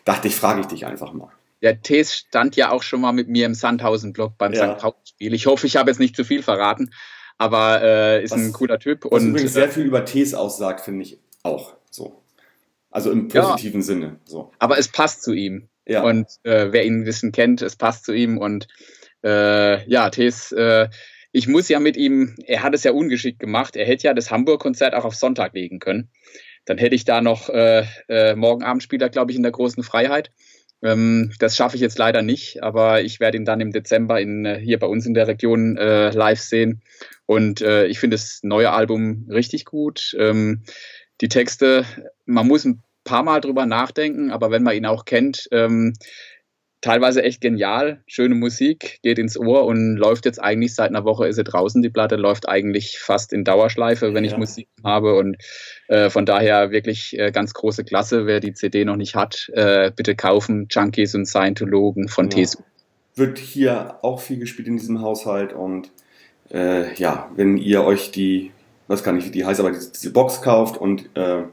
dachte 0.05 0.27
ich, 0.27 0.35
frage 0.35 0.61
ich 0.61 0.67
dich 0.67 0.85
einfach 0.85 1.13
mal. 1.13 1.31
Der 1.61 1.81
T.S. 1.81 2.15
stand 2.15 2.55
ja 2.55 2.71
auch 2.71 2.83
schon 2.83 3.01
mal 3.01 3.11
mit 3.11 3.27
mir 3.27 3.45
im 3.45 3.53
Sandhausen-Blog 3.53 4.37
beim 4.37 4.53
ja. 4.53 4.75
St. 4.75 4.81
Pauli-Spiel. 4.81 5.33
Ich 5.33 5.47
hoffe, 5.47 5.67
ich 5.67 5.75
habe 5.75 5.89
jetzt 5.89 5.99
nicht 5.99 6.15
zu 6.15 6.23
viel 6.23 6.43
verraten, 6.43 6.91
aber 7.37 7.81
äh, 7.81 8.23
ist 8.23 8.31
was, 8.31 8.39
ein 8.39 8.53
cooler 8.53 8.79
Typ. 8.79 9.05
Was 9.05 9.21
und 9.21 9.29
übrigens 9.29 9.53
sehr 9.53 9.65
äh, 9.65 9.71
viel 9.71 9.85
über 9.85 10.05
T.S. 10.05 10.33
aussagt, 10.33 10.81
finde 10.81 11.03
ich 11.03 11.19
auch 11.43 11.75
so. 11.89 12.23
Also 12.91 13.11
im 13.11 13.27
positiven 13.27 13.81
ja, 13.81 13.85
Sinne. 13.85 14.19
So. 14.25 14.51
Aber 14.59 14.77
es 14.77 14.87
passt 14.87 15.23
zu 15.23 15.33
ihm. 15.33 15.69
Ja. 15.85 16.03
Und 16.03 16.27
äh, 16.43 16.71
wer 16.71 16.85
ihn 16.85 17.01
ein 17.01 17.03
bisschen 17.05 17.31
kennt, 17.31 17.61
es 17.61 17.75
passt 17.75 18.05
zu 18.05 18.13
ihm. 18.13 18.37
Und 18.37 18.67
äh, 19.23 19.87
ja, 19.89 20.09
Tees, 20.09 20.51
äh, 20.51 20.89
ich 21.31 21.47
muss 21.47 21.69
ja 21.69 21.79
mit 21.79 21.97
ihm, 21.97 22.35
er 22.45 22.63
hat 22.63 22.73
es 22.73 22.83
ja 22.83 22.91
ungeschickt 22.91 23.39
gemacht. 23.39 23.75
Er 23.75 23.85
hätte 23.85 24.07
ja 24.07 24.13
das 24.13 24.31
Hamburg-Konzert 24.31 24.93
auch 24.93 25.05
auf 25.05 25.15
Sonntag 25.15 25.53
legen 25.53 25.79
können. 25.79 26.09
Dann 26.65 26.77
hätte 26.77 26.95
ich 26.95 27.05
da 27.05 27.21
noch 27.21 27.49
äh, 27.49 27.85
äh, 28.09 28.35
morgen 28.35 28.63
Abend 28.63 28.83
spielt 28.83 29.11
glaube 29.11 29.31
ich, 29.31 29.37
in 29.37 29.43
der 29.43 29.51
großen 29.51 29.83
Freiheit. 29.83 30.31
Ähm, 30.83 31.33
das 31.39 31.55
schaffe 31.55 31.75
ich 31.75 31.81
jetzt 31.81 31.97
leider 31.97 32.21
nicht, 32.21 32.63
aber 32.63 33.01
ich 33.01 33.19
werde 33.19 33.37
ihn 33.37 33.45
dann 33.45 33.61
im 33.61 33.71
Dezember 33.71 34.21
in, 34.21 34.45
äh, 34.45 34.59
hier 34.59 34.79
bei 34.79 34.87
uns 34.87 35.05
in 35.05 35.13
der 35.13 35.27
Region 35.27 35.77
äh, 35.77 36.11
live 36.11 36.39
sehen. 36.39 36.81
Und 37.25 37.61
äh, 37.61 37.87
ich 37.87 37.99
finde 37.99 38.15
das 38.15 38.41
neue 38.43 38.71
Album 38.71 39.27
richtig 39.29 39.65
gut. 39.65 40.15
Ähm, 40.19 40.63
die 41.21 41.29
Texte, 41.29 41.85
man 42.25 42.47
muss 42.47 42.65
ein 42.65 42.83
paar 43.03 43.23
Mal 43.23 43.41
drüber 43.41 43.65
nachdenken, 43.65 44.31
aber 44.31 44.51
wenn 44.51 44.63
man 44.63 44.75
ihn 44.75 44.85
auch 44.85 45.05
kennt, 45.05 45.47
ähm, 45.51 45.93
teilweise 46.87 47.21
echt 47.21 47.41
genial, 47.41 48.01
schöne 48.07 48.33
Musik, 48.33 48.99
geht 49.03 49.19
ins 49.19 49.37
Ohr 49.37 49.65
und 49.65 49.97
läuft 49.97 50.23
jetzt 50.23 50.41
eigentlich 50.41 50.73
seit 50.73 50.89
einer 50.89 51.03
Woche 51.03 51.27
ist 51.27 51.35
sie 51.35 51.43
draußen, 51.43 51.81
die 51.81 51.89
Platte 51.89 52.15
läuft 52.15 52.47
eigentlich 52.47 52.97
fast 52.97 53.33
in 53.33 53.43
Dauerschleife, 53.43 54.13
wenn 54.13 54.23
ja. 54.23 54.31
ich 54.31 54.37
Musik 54.37 54.69
habe 54.85 55.15
und 55.15 55.35
äh, 55.89 56.09
von 56.09 56.25
daher 56.25 56.71
wirklich 56.71 57.19
äh, 57.19 57.31
ganz 57.31 57.53
große 57.53 57.83
Klasse, 57.83 58.25
wer 58.25 58.39
die 58.39 58.53
CD 58.53 58.85
noch 58.85 58.95
nicht 58.95 59.15
hat, 59.15 59.49
äh, 59.53 59.91
bitte 59.93 60.15
kaufen, 60.15 60.67
Junkies 60.69 61.13
und 61.13 61.25
Scientologen 61.25 62.07
von 62.07 62.29
ja. 62.29 62.45
TSU. 62.45 62.59
Wird 63.15 63.37
hier 63.37 63.97
auch 64.01 64.21
viel 64.21 64.39
gespielt 64.39 64.69
in 64.69 64.77
diesem 64.77 65.01
Haushalt 65.01 65.51
und 65.51 65.91
äh, 66.53 66.93
ja, 66.95 67.29
wenn 67.35 67.57
ihr 67.57 67.83
euch 67.83 68.11
die, 68.11 68.51
was 68.87 69.03
kann 69.03 69.17
ich, 69.17 69.25
wie 69.25 69.31
die 69.31 69.45
heißt, 69.45 69.59
aber 69.59 69.71
diese 69.71 70.13
Box 70.13 70.41
kauft 70.41 70.77
und 70.77 71.09
äh, 71.15 71.43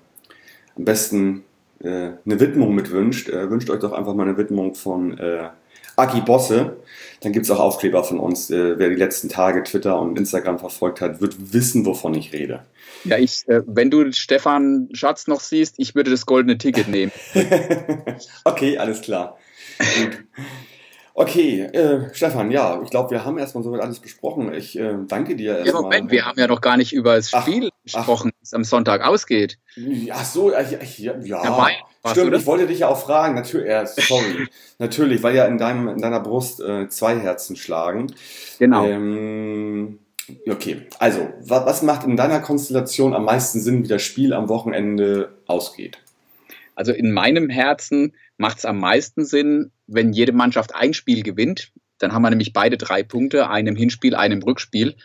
am 0.76 0.84
besten 0.84 1.42
eine 1.80 2.40
Widmung 2.40 2.74
mitwünscht, 2.74 3.28
äh, 3.28 3.50
wünscht 3.50 3.70
euch 3.70 3.80
doch 3.80 3.92
einfach 3.92 4.14
mal 4.14 4.28
eine 4.28 4.36
Widmung 4.36 4.74
von 4.74 5.18
äh, 5.18 5.48
Aki 5.96 6.22
Bosse. 6.22 6.76
Dann 7.20 7.32
gibt 7.32 7.44
es 7.44 7.50
auch 7.50 7.60
Aufkleber 7.60 8.04
von 8.04 8.18
uns. 8.18 8.50
Äh, 8.50 8.78
wer 8.78 8.88
die 8.88 8.96
letzten 8.96 9.28
Tage 9.28 9.62
Twitter 9.62 9.98
und 10.00 10.18
Instagram 10.18 10.58
verfolgt 10.58 11.00
hat, 11.00 11.20
wird 11.20 11.52
wissen, 11.52 11.86
wovon 11.86 12.14
ich 12.14 12.32
rede. 12.32 12.60
Ja, 13.04 13.18
ich, 13.18 13.46
äh, 13.48 13.62
wenn 13.66 13.90
du 13.90 14.12
Stefan 14.12 14.88
Schatz 14.92 15.26
noch 15.26 15.40
siehst, 15.40 15.76
ich 15.78 15.94
würde 15.94 16.10
das 16.10 16.26
goldene 16.26 16.58
Ticket 16.58 16.88
nehmen. 16.88 17.12
okay, 18.44 18.78
alles 18.78 19.02
klar. 19.02 19.38
Gut. 19.78 20.24
Okay, 21.16 21.60
äh, 21.60 22.12
Stefan, 22.12 22.50
ja, 22.50 22.80
ich 22.82 22.90
glaube, 22.90 23.10
wir 23.10 23.24
haben 23.24 23.38
erstmal 23.38 23.62
soweit 23.62 23.80
alles 23.80 24.00
besprochen. 24.00 24.52
Ich 24.52 24.76
äh, 24.78 24.96
danke 25.06 25.36
dir 25.36 25.58
erstmal. 25.58 25.74
Ja, 25.74 25.82
Moment, 25.82 26.10
wir 26.10 26.26
haben 26.26 26.38
ja 26.38 26.48
noch 26.48 26.60
gar 26.60 26.76
nicht 26.76 26.92
über 26.92 27.14
das 27.14 27.30
Spiel 27.30 27.70
gesprochen, 27.84 28.32
es 28.42 28.52
am 28.54 28.64
Sonntag 28.64 29.02
ausgeht. 29.02 29.58
Ach 30.10 30.24
so, 30.24 30.50
ja, 30.50 30.60
ja, 30.60 31.14
ja. 31.22 31.70
Stimmt, 32.06 32.34
ich 32.34 32.44
wollte 32.44 32.66
dich 32.66 32.80
ja 32.80 32.88
auch 32.88 33.00
fragen, 33.00 33.34
natürlich, 33.34 33.68
äh, 33.68 33.86
sorry, 33.86 34.46
natürlich, 34.78 35.22
weil 35.22 35.34
ja 35.34 35.46
in, 35.46 35.56
deinem, 35.56 35.88
in 35.88 36.00
deiner 36.02 36.20
Brust 36.20 36.60
äh, 36.60 36.88
zwei 36.88 37.18
Herzen 37.18 37.56
schlagen. 37.56 38.12
Genau. 38.58 38.86
Ähm, 38.86 40.00
okay, 40.46 40.82
also, 40.98 41.32
was, 41.40 41.64
was 41.64 41.82
macht 41.82 42.04
in 42.04 42.16
deiner 42.16 42.40
Konstellation 42.40 43.14
am 43.14 43.24
meisten 43.24 43.60
Sinn, 43.60 43.84
wie 43.84 43.88
das 43.88 44.02
Spiel 44.02 44.34
am 44.34 44.50
Wochenende 44.50 45.38
ausgeht? 45.46 45.98
Also 46.74 46.92
in 46.92 47.12
meinem 47.12 47.48
Herzen 47.48 48.12
macht 48.36 48.58
es 48.58 48.64
am 48.64 48.78
meisten 48.78 49.24
Sinn, 49.24 49.70
wenn 49.86 50.12
jede 50.12 50.32
Mannschaft 50.32 50.74
ein 50.74 50.92
Spiel 50.92 51.22
gewinnt. 51.22 51.72
Dann 51.98 52.12
haben 52.12 52.22
wir 52.22 52.30
nämlich 52.30 52.52
beide 52.52 52.76
drei 52.76 53.02
Punkte, 53.02 53.48
einem 53.48 53.76
Hinspiel, 53.76 54.14
einem 54.14 54.42
Rückspiel. 54.42 54.96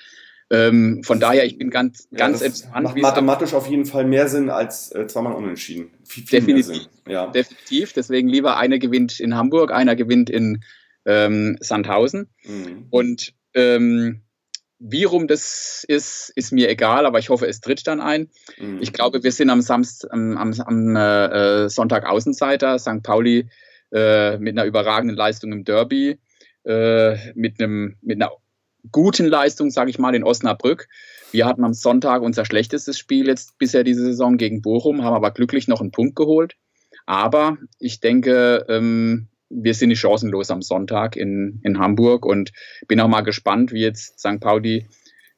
Ähm, 0.52 1.04
von 1.04 1.20
daher, 1.20 1.46
ich 1.46 1.58
bin 1.58 1.70
ganz, 1.70 2.08
ja, 2.12 2.18
ganz 2.18 2.42
entspannt. 2.42 2.84
Macht 2.84 2.98
mathematisch 2.98 3.54
auf 3.54 3.68
jeden 3.68 3.86
Fall 3.86 4.06
mehr 4.06 4.28
Sinn 4.28 4.50
als 4.50 4.92
äh, 4.94 5.06
zweimal 5.06 5.34
unentschieden. 5.34 5.92
Viel, 6.06 6.26
viel 6.26 6.40
definitiv, 6.40 6.90
ja. 7.08 7.28
definitiv. 7.28 7.94
Deswegen 7.94 8.28
lieber 8.28 8.58
einer 8.58 8.80
gewinnt 8.80 9.20
in 9.20 9.36
Hamburg, 9.36 9.72
einer 9.72 9.96
gewinnt 9.96 10.30
in 10.30 10.64
ähm, 11.06 11.58
Sandhausen. 11.60 12.30
Mhm. 12.44 12.88
Und 12.90 13.34
ähm, 13.54 14.22
wie 14.80 15.04
rum 15.04 15.28
das 15.28 15.84
ist, 15.88 16.32
ist 16.36 16.52
mir 16.52 16.70
egal, 16.70 17.06
aber 17.06 17.20
ich 17.20 17.30
hoffe, 17.30 17.46
es 17.46 17.60
tritt 17.60 17.86
dann 17.86 18.00
ein. 18.00 18.30
Mhm. 18.58 18.80
Ich 18.82 18.94
glaube, 18.94 19.24
wir 19.24 19.32
sind 19.32 19.50
am, 19.50 19.62
Samst, 19.62 20.10
am, 20.10 20.38
am, 20.38 20.54
am 20.54 20.96
äh, 20.96 21.70
Sonntag 21.70 22.06
Außenseiter. 22.06 22.80
St. 22.80 23.04
Pauli 23.04 23.50
äh, 23.92 24.38
mit 24.38 24.58
einer 24.58 24.66
überragenden 24.66 25.18
Leistung 25.18 25.52
im 25.52 25.64
Derby, 25.64 26.18
äh, 26.64 27.34
mit, 27.34 27.60
einem, 27.62 27.98
mit 28.02 28.22
einer 28.22 28.32
guten 28.92 29.28
Leistung, 29.28 29.72
sage 29.72 29.90
ich 29.90 30.00
mal, 30.00 30.16
in 30.16 30.24
Osnabrück. 30.24 30.88
Wir 31.32 31.46
hatten 31.46 31.64
am 31.64 31.74
Sonntag 31.74 32.22
unser 32.22 32.46
schlechtestes 32.46 32.98
Spiel 32.98 33.28
jetzt 33.28 33.58
bisher 33.58 33.84
diese 33.84 34.04
Saison 34.04 34.38
gegen 34.38 34.62
Bochum, 34.62 35.04
haben 35.04 35.14
aber 35.16 35.32
glücklich 35.32 35.68
noch 35.68 35.82
einen 35.82 35.92
Punkt 35.92 36.16
geholt. 36.16 36.56
Aber 37.06 37.58
ich 37.80 38.00
denke, 38.00 38.66
ähm, 38.68 39.28
wir 39.50 39.74
sind 39.74 39.90
nicht 39.90 40.00
chancenlos 40.00 40.52
am 40.52 40.62
Sonntag 40.62 41.16
in, 41.16 41.60
in 41.64 41.80
Hamburg 41.80 42.26
und 42.26 42.52
bin 42.88 43.00
auch 43.00 43.08
mal 43.08 43.22
gespannt, 43.22 43.72
wie 43.72 43.82
jetzt 43.82 44.20
St. 44.20 44.40
Pauli 44.40 44.88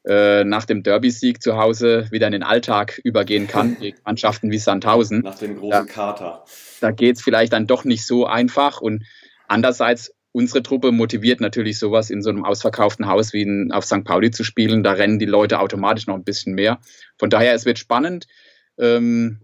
äh, 0.06 0.44
nach 0.44 0.66
dem 0.66 0.84
Derby-Sieg 0.84 1.42
zu 1.42 1.58
Hause 1.58 2.08
wieder 2.12 2.28
in 2.28 2.34
den 2.34 2.44
Alltag 2.44 3.00
übergehen 3.04 3.48
kann, 3.48 3.78
gegen 3.80 3.98
Mannschaften 4.04 4.52
wie 4.52 4.58
Sandhausen. 4.58 5.20
Nach 5.20 5.38
dem 5.38 5.58
großen 5.58 5.88
da, 5.88 5.94
Kater. 5.94 6.46
Da 6.82 6.92
geht 6.92 7.18
es 7.18 7.22
vielleicht 7.22 7.54
dann 7.54 7.68
doch 7.68 7.86
nicht 7.86 8.06
so 8.06 8.26
einfach 8.26 8.82
und 8.82 9.04
andererseits 9.48 10.14
unsere 10.32 10.64
Truppe 10.64 10.92
motiviert 10.92 11.42
natürlich 11.42 11.78
sowas 11.78 12.10
in 12.10 12.22
so 12.22 12.30
einem 12.30 12.46
ausverkauften 12.46 13.08
Haus 13.08 13.34
wie 13.34 13.42
in, 13.42 13.72
auf 13.72 13.86
St. 13.86 14.04
Pauli 14.04 14.32
zu 14.32 14.44
spielen. 14.44 14.84
Da 14.84 14.94
rennen 14.94 15.20
die 15.20 15.26
Leute 15.26 15.60
automatisch 15.60 16.08
noch 16.08 16.16
ein 16.16 16.24
bisschen 16.24 16.54
mehr. 16.54 16.80
Von 17.18 17.30
daher, 17.30 17.54
es 17.54 17.66
wird 17.66 17.80
spannend. 17.80 18.28
Ähm, 18.78 19.40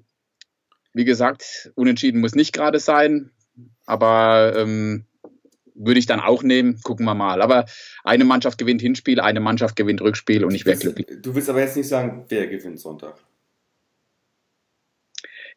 wie 0.94 1.06
gesagt, 1.06 1.72
unentschieden 1.76 2.22
muss 2.22 2.36
nicht 2.36 2.54
gerade 2.54 2.80
sein. 2.80 3.32
Aber 3.86 4.54
ähm, 4.56 5.06
würde 5.76 6.00
ich 6.00 6.06
dann 6.06 6.20
auch 6.20 6.44
nehmen. 6.44 6.82
Gucken 6.82 7.06
wir 7.06 7.16
mal. 7.16 7.42
Aber 7.42 7.66
eine 8.04 8.26
Mannschaft 8.26 8.58
gewinnt 8.58 8.82
Hinspiel, 8.82 9.20
eine 9.20 9.40
Mannschaft 9.40 9.76
gewinnt 9.76 10.02
Rückspiel 10.02 10.44
und 10.44 10.56
ich 10.56 10.66
wäre 10.66 10.78
glücklich. 10.78 11.08
Du 11.22 11.36
willst 11.36 11.50
aber 11.50 11.62
jetzt 11.62 11.78
nicht 11.78 11.88
sagen, 11.88 12.26
wer 12.30 12.48
gewinnt 12.48 12.80
Sonntag. 12.80 13.16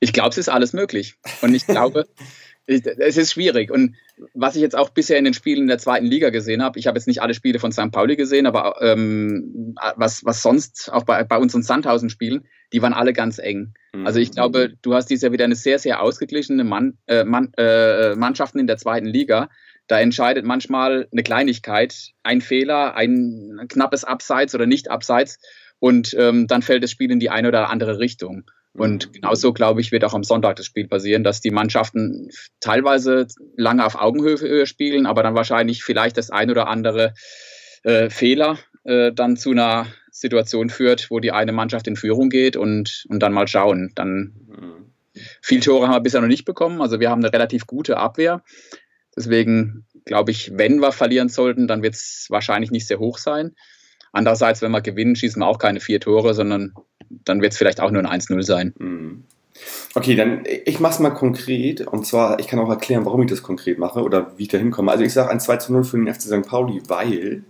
Ich 0.01 0.13
glaube, 0.13 0.31
es 0.31 0.39
ist 0.39 0.49
alles 0.49 0.73
möglich. 0.73 1.17
Und 1.43 1.55
ich 1.55 1.67
glaube, 1.67 2.07
es 2.71 3.17
ist 3.17 3.33
schwierig. 3.33 3.71
Und 3.71 3.97
was 4.33 4.55
ich 4.55 4.63
jetzt 4.63 4.77
auch 4.77 4.91
bisher 4.91 5.19
in 5.19 5.25
den 5.25 5.35
Spielen 5.35 5.63
in 5.63 5.69
der 5.69 5.79
zweiten 5.79 6.07
Liga 6.07 6.31
gesehen 6.31 6.63
habe, 6.63 6.79
ich 6.79 6.87
habe 6.87 6.97
jetzt 6.99 7.07
nicht 7.07 7.21
alle 7.21 7.35
Spiele 7.35 7.59
von 7.59 7.73
St. 7.73 7.91
Pauli 7.91 8.17
gesehen, 8.17 8.47
aber 8.47 8.81
ähm, 8.81 9.75
was, 9.97 10.25
was 10.25 10.43
sonst 10.43 10.91
auch 10.93 11.05
bei, 11.05 11.25
bei 11.25 11.37
unseren 11.39 11.63
Sandhausen-Spielen, 11.63 12.47
die 12.73 12.83
waren 12.83 12.93
alle 12.93 13.13
ganz 13.13 13.39
eng. 13.39 13.75
Mhm. 13.93 14.07
Also 14.07 14.21
ich 14.21 14.31
glaube, 14.31 14.75
du 14.83 14.95
hast 14.95 15.07
dieses 15.07 15.23
Jahr 15.23 15.33
wieder 15.33 15.45
eine 15.45 15.57
sehr, 15.57 15.79
sehr 15.79 16.01
ausgeglichene 16.01 16.65
Mann, 16.65 16.99
äh, 17.07 17.25
Mann, 17.25 17.53
äh, 17.57 18.15
Mannschaften 18.15 18.59
in 18.59 18.67
der 18.67 18.77
zweiten 18.77 19.07
Liga. 19.07 19.49
Da 19.89 19.99
entscheidet 19.99 20.45
manchmal 20.45 21.09
eine 21.11 21.25
Kleinigkeit, 21.25 22.13
ein 22.23 22.41
Fehler, 22.41 22.95
ein 22.95 23.67
knappes 23.69 24.05
Abseits 24.05 24.55
oder 24.55 24.67
nicht 24.67 24.89
Abseits 24.89 25.41
und 25.81 26.15
ähm, 26.17 26.47
dann 26.47 26.63
fällt 26.63 26.85
das 26.85 26.93
Spiel 26.93 27.11
in 27.11 27.19
die 27.19 27.31
eine 27.31 27.49
oder 27.49 27.71
andere 27.71 27.99
Richtung. 27.99 28.45
Und 28.73 29.09
mhm. 29.09 29.13
genauso, 29.13 29.53
glaube 29.53 29.81
ich, 29.81 29.93
wird 29.93 30.05
auch 30.05 30.15
am 30.15 30.25
Sonntag 30.25 30.57
das 30.57 30.67
Spiel 30.67 30.87
passieren, 30.87 31.25
dass 31.25 31.41
die 31.41 31.51
Mannschaften 31.51 32.31
teilweise 32.61 33.27
lange 33.57 33.85
auf 33.85 33.97
Augenhöhe 33.97 34.67
spielen, 34.67 35.07
aber 35.07 35.23
dann 35.23 35.35
wahrscheinlich 35.35 35.83
vielleicht 35.83 36.17
das 36.17 36.31
ein 36.31 36.51
oder 36.51 36.69
andere 36.69 37.15
äh, 37.83 38.11
Fehler 38.11 38.59
äh, 38.85 39.13
dann 39.13 39.37
zu 39.37 39.51
einer 39.51 39.87
Situation 40.11 40.71
führt, 40.71 41.11
wo 41.11 41.21
die 41.21 41.33
eine 41.33 41.53
Mannschaft 41.53 41.87
in 41.87 41.97
Führung 41.97 42.31
geht 42.31 42.57
und, 42.57 43.05
und 43.09 43.21
dann 43.21 43.33
mal 43.33 43.49
schauen. 43.49 43.93
Dann 43.95 44.35
mhm. 44.47 44.93
viel 45.41 45.61
Tore 45.61 45.87
haben 45.87 45.95
wir 45.95 46.01
bisher 46.01 46.21
noch 46.21 46.29
nicht 46.29 46.45
bekommen. 46.45 46.81
Also 46.81 47.01
wir 47.01 47.11
haben 47.11 47.25
eine 47.25 47.33
relativ 47.33 47.67
gute 47.67 47.97
Abwehr. 47.97 48.43
Deswegen 49.17 49.87
glaube 50.05 50.31
ich, 50.31 50.57
wenn 50.57 50.79
wir 50.79 50.93
verlieren 50.93 51.29
sollten, 51.29 51.67
dann 51.67 51.83
wird 51.83 51.95
es 51.95 52.27
wahrscheinlich 52.29 52.71
nicht 52.71 52.87
sehr 52.87 52.99
hoch 52.99 53.19
sein. 53.19 53.55
Andererseits, 54.13 54.63
wenn 54.63 54.73
wir 54.73 54.81
gewinnen, 54.81 55.17
schießen 55.17 55.41
wir 55.41 55.47
auch 55.47 55.59
keine 55.59 55.81
vier 55.81 56.01
Tore, 56.01 56.35
sondern 56.35 56.75
dann 57.25 57.43
wird 57.43 57.53
es 57.53 57.59
vielleicht 57.59 57.81
auch 57.81 57.91
nur 57.91 58.03
ein 58.05 58.21
1-0 58.21 58.43
sein. 58.43 58.75
Mhm. 58.79 59.25
Okay, 59.95 60.15
dann 60.15 60.45
ich 60.65 60.81
mache 60.81 60.95
es 60.95 60.99
mal 61.01 61.11
konkret 61.11 61.87
und 61.87 62.07
zwar, 62.07 62.39
ich 62.39 62.47
kann 62.47 62.59
auch 62.59 62.71
erklären, 62.71 63.05
warum 63.05 63.23
ich 63.23 63.31
das 63.31 63.43
konkret 63.43 63.79
mache 63.79 64.03
oder 64.03 64.33
wie 64.39 64.45
ich 64.45 64.49
da 64.49 64.59
hinkomme. 64.59 64.91
Also 64.91 65.05
ich 65.05 65.13
sage 65.13 65.31
ein 65.31 65.41
2 65.41 65.59
0 65.69 65.85
für 65.85 65.99
den 65.99 66.13
FC 66.13 66.23
St. 66.23 66.47
Pauli, 66.47 66.81
weil 66.89 67.43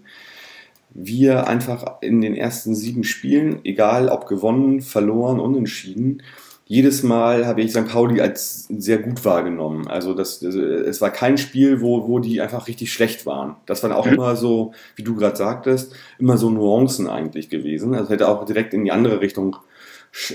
wir 0.92 1.46
einfach 1.46 2.00
in 2.00 2.20
den 2.20 2.34
ersten 2.34 2.74
sieben 2.74 3.04
Spielen, 3.04 3.60
egal 3.64 4.08
ob 4.08 4.26
gewonnen, 4.26 4.80
verloren, 4.80 5.38
unentschieden, 5.38 6.22
jedes 6.70 7.02
Mal 7.02 7.48
habe 7.48 7.62
ich 7.62 7.72
St. 7.72 7.88
Pauli 7.88 8.20
als 8.20 8.68
sehr 8.68 8.98
gut 8.98 9.24
wahrgenommen. 9.24 9.88
Also 9.88 10.14
das, 10.14 10.40
es 10.40 11.00
war 11.00 11.10
kein 11.10 11.36
Spiel, 11.36 11.80
wo, 11.80 12.06
wo 12.06 12.20
die 12.20 12.40
einfach 12.40 12.68
richtig 12.68 12.92
schlecht 12.92 13.26
waren. 13.26 13.56
Das 13.66 13.82
waren 13.82 13.90
auch 13.90 14.06
mhm. 14.06 14.12
immer 14.12 14.36
so, 14.36 14.70
wie 14.94 15.02
du 15.02 15.16
gerade 15.16 15.34
sagtest, 15.34 15.92
immer 16.20 16.38
so 16.38 16.48
Nuancen 16.48 17.08
eigentlich 17.08 17.48
gewesen. 17.48 17.92
Also 17.96 18.10
hätte 18.10 18.28
auch 18.28 18.44
direkt 18.44 18.72
in 18.72 18.84
die 18.84 18.92
andere 18.92 19.20
Richtung 19.20 19.56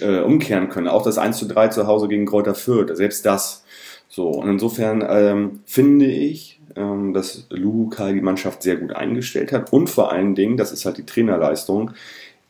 äh, 0.02 0.20
umkehren 0.20 0.68
können. 0.68 0.90
Auch 0.90 1.04
das 1.04 1.18
1 1.18 1.38
zu 1.38 1.48
3 1.48 1.70
zu 1.70 1.88
Hause 1.88 2.10
gegen 2.10 2.26
Kräuter 2.26 2.54
Fürth, 2.54 2.94
selbst 2.98 3.26
das. 3.26 3.64
So, 4.10 4.28
und 4.28 4.50
insofern 4.50 5.06
ähm, 5.08 5.62
finde 5.64 6.08
ich, 6.08 6.60
ähm, 6.76 7.14
dass 7.14 7.46
Luca 7.50 8.12
die 8.12 8.20
Mannschaft 8.20 8.62
sehr 8.62 8.76
gut 8.76 8.92
eingestellt 8.92 9.54
hat 9.54 9.72
und 9.72 9.90
vor 9.90 10.12
allen 10.12 10.36
Dingen, 10.36 10.58
das 10.58 10.74
ist 10.74 10.86
halt 10.86 10.98
die 10.98 11.06
Trainerleistung, 11.06 11.92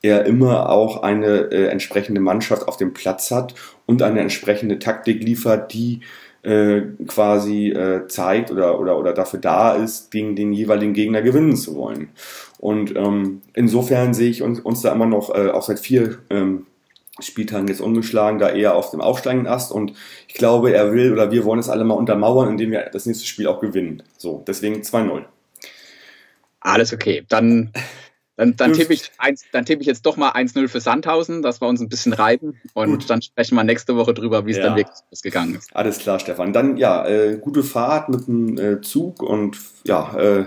er 0.05 0.25
immer 0.25 0.69
auch 0.69 1.03
eine 1.03 1.51
äh, 1.51 1.67
entsprechende 1.67 2.21
Mannschaft 2.21 2.67
auf 2.67 2.77
dem 2.77 2.93
Platz 2.93 3.31
hat 3.31 3.55
und 3.85 4.01
eine 4.01 4.21
entsprechende 4.21 4.79
Taktik 4.79 5.23
liefert, 5.23 5.73
die 5.73 6.01
äh, 6.43 6.81
quasi 7.07 7.69
äh, 7.69 8.07
zeigt 8.07 8.51
oder, 8.51 8.79
oder, 8.79 8.99
oder 8.99 9.13
dafür 9.13 9.39
da 9.39 9.73
ist, 9.73 10.11
gegen 10.11 10.35
den 10.35 10.53
jeweiligen 10.53 10.93
Gegner 10.93 11.23
gewinnen 11.23 11.55
zu 11.55 11.75
wollen. 11.75 12.09
Und 12.59 12.95
ähm, 12.95 13.41
insofern 13.53 14.13
sehe 14.13 14.29
ich 14.29 14.43
uns, 14.43 14.59
uns 14.59 14.81
da 14.81 14.91
immer 14.91 15.07
noch, 15.07 15.33
äh, 15.33 15.49
auch 15.49 15.63
seit 15.63 15.79
vier 15.79 16.19
ähm, 16.29 16.67
Spieltagen 17.19 17.67
jetzt 17.67 17.81
ungeschlagen, 17.81 18.39
da 18.39 18.49
eher 18.49 18.75
auf 18.75 18.91
dem 18.91 19.01
aufsteigenden 19.01 19.51
Ast. 19.51 19.71
Und 19.71 19.93
ich 20.27 20.35
glaube, 20.35 20.71
er 20.73 20.93
will 20.93 21.13
oder 21.13 21.31
wir 21.31 21.45
wollen 21.45 21.59
es 21.59 21.69
alle 21.69 21.83
mal 21.83 21.95
untermauern, 21.95 22.49
indem 22.49 22.71
wir 22.71 22.89
das 22.91 23.07
nächste 23.07 23.25
Spiel 23.25 23.47
auch 23.47 23.59
gewinnen. 23.59 24.03
So, 24.17 24.43
deswegen 24.45 24.81
2-0. 24.81 25.23
Alles 26.59 26.93
okay. 26.93 27.23
Dann 27.27 27.71
dann, 28.37 28.55
dann 28.57 28.73
tippe 28.73 28.93
ich, 28.93 29.11
tipp 29.65 29.79
ich 29.79 29.87
jetzt 29.87 30.05
doch 30.05 30.17
mal 30.17 30.31
1-0 30.31 30.67
für 30.67 30.81
Sandhausen, 30.81 31.41
dass 31.41 31.61
wir 31.61 31.67
uns 31.67 31.79
ein 31.79 31.87
bisschen 31.87 32.13
reiben 32.13 32.59
und 32.73 32.89
Gut. 32.89 33.09
dann 33.09 33.21
sprechen 33.21 33.55
wir 33.55 33.63
nächste 33.63 33.95
Woche 33.95 34.13
drüber, 34.13 34.45
wie 34.45 34.51
es 34.51 34.57
ja. 34.57 34.63
dann 34.63 34.75
wirklich 34.75 34.97
ausgegangen 35.11 35.55
ist. 35.55 35.73
Alles 35.75 35.99
klar, 35.99 36.19
Stefan. 36.19 36.51
Dann 36.51 36.77
ja, 36.77 37.07
äh, 37.07 37.37
gute 37.37 37.63
Fahrt 37.63 38.09
mit 38.09 38.27
dem 38.27 38.57
äh, 38.57 38.81
Zug 38.81 39.21
und 39.21 39.57
ja, 39.85 40.17
äh, 40.17 40.45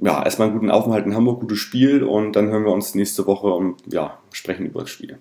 ja, 0.00 0.22
erstmal 0.22 0.48
einen 0.48 0.58
guten 0.58 0.70
Aufenthalt 0.70 1.06
in 1.06 1.14
Hamburg, 1.14 1.40
gutes 1.40 1.58
Spiel 1.58 2.02
und 2.02 2.34
dann 2.34 2.48
hören 2.48 2.64
wir 2.64 2.72
uns 2.72 2.94
nächste 2.94 3.26
Woche 3.26 3.48
und 3.48 3.82
ja, 3.90 4.18
sprechen 4.32 4.66
über 4.66 4.80
das 4.80 4.90
Spiel. 4.90 5.18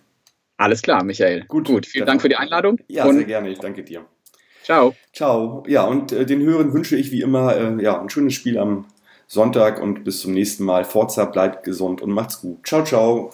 Alles 0.58 0.82
klar, 0.82 1.04
Michael. 1.04 1.46
Gut, 1.48 1.68
Gut 1.68 1.86
vielen 1.86 2.06
Dank 2.06 2.22
für 2.22 2.30
die 2.30 2.36
Einladung. 2.36 2.80
Ja, 2.88 3.12
sehr 3.12 3.24
gerne. 3.24 3.50
Ich 3.50 3.60
danke 3.60 3.84
dir. 3.84 4.06
Ciao. 4.64 4.96
Ciao. 5.14 5.64
Ja, 5.68 5.86
und 5.86 6.12
äh, 6.12 6.26
den 6.26 6.42
Hörern 6.42 6.74
wünsche 6.74 6.98
ich 6.98 7.12
wie 7.12 7.22
immer 7.22 7.56
äh, 7.56 7.82
ja, 7.82 8.02
ein 8.02 8.10
schönes 8.10 8.34
Spiel 8.34 8.58
am 8.58 8.86
Sonntag 9.28 9.82
und 9.82 10.04
bis 10.04 10.22
zum 10.22 10.34
nächsten 10.34 10.64
Mal. 10.64 10.86
Forza, 10.86 11.26
bleibt 11.26 11.64
gesund 11.64 12.02
und 12.02 12.12
macht's 12.12 12.42
gut. 12.42 12.66
Ciao, 12.66 12.84
ciao. 12.84 13.34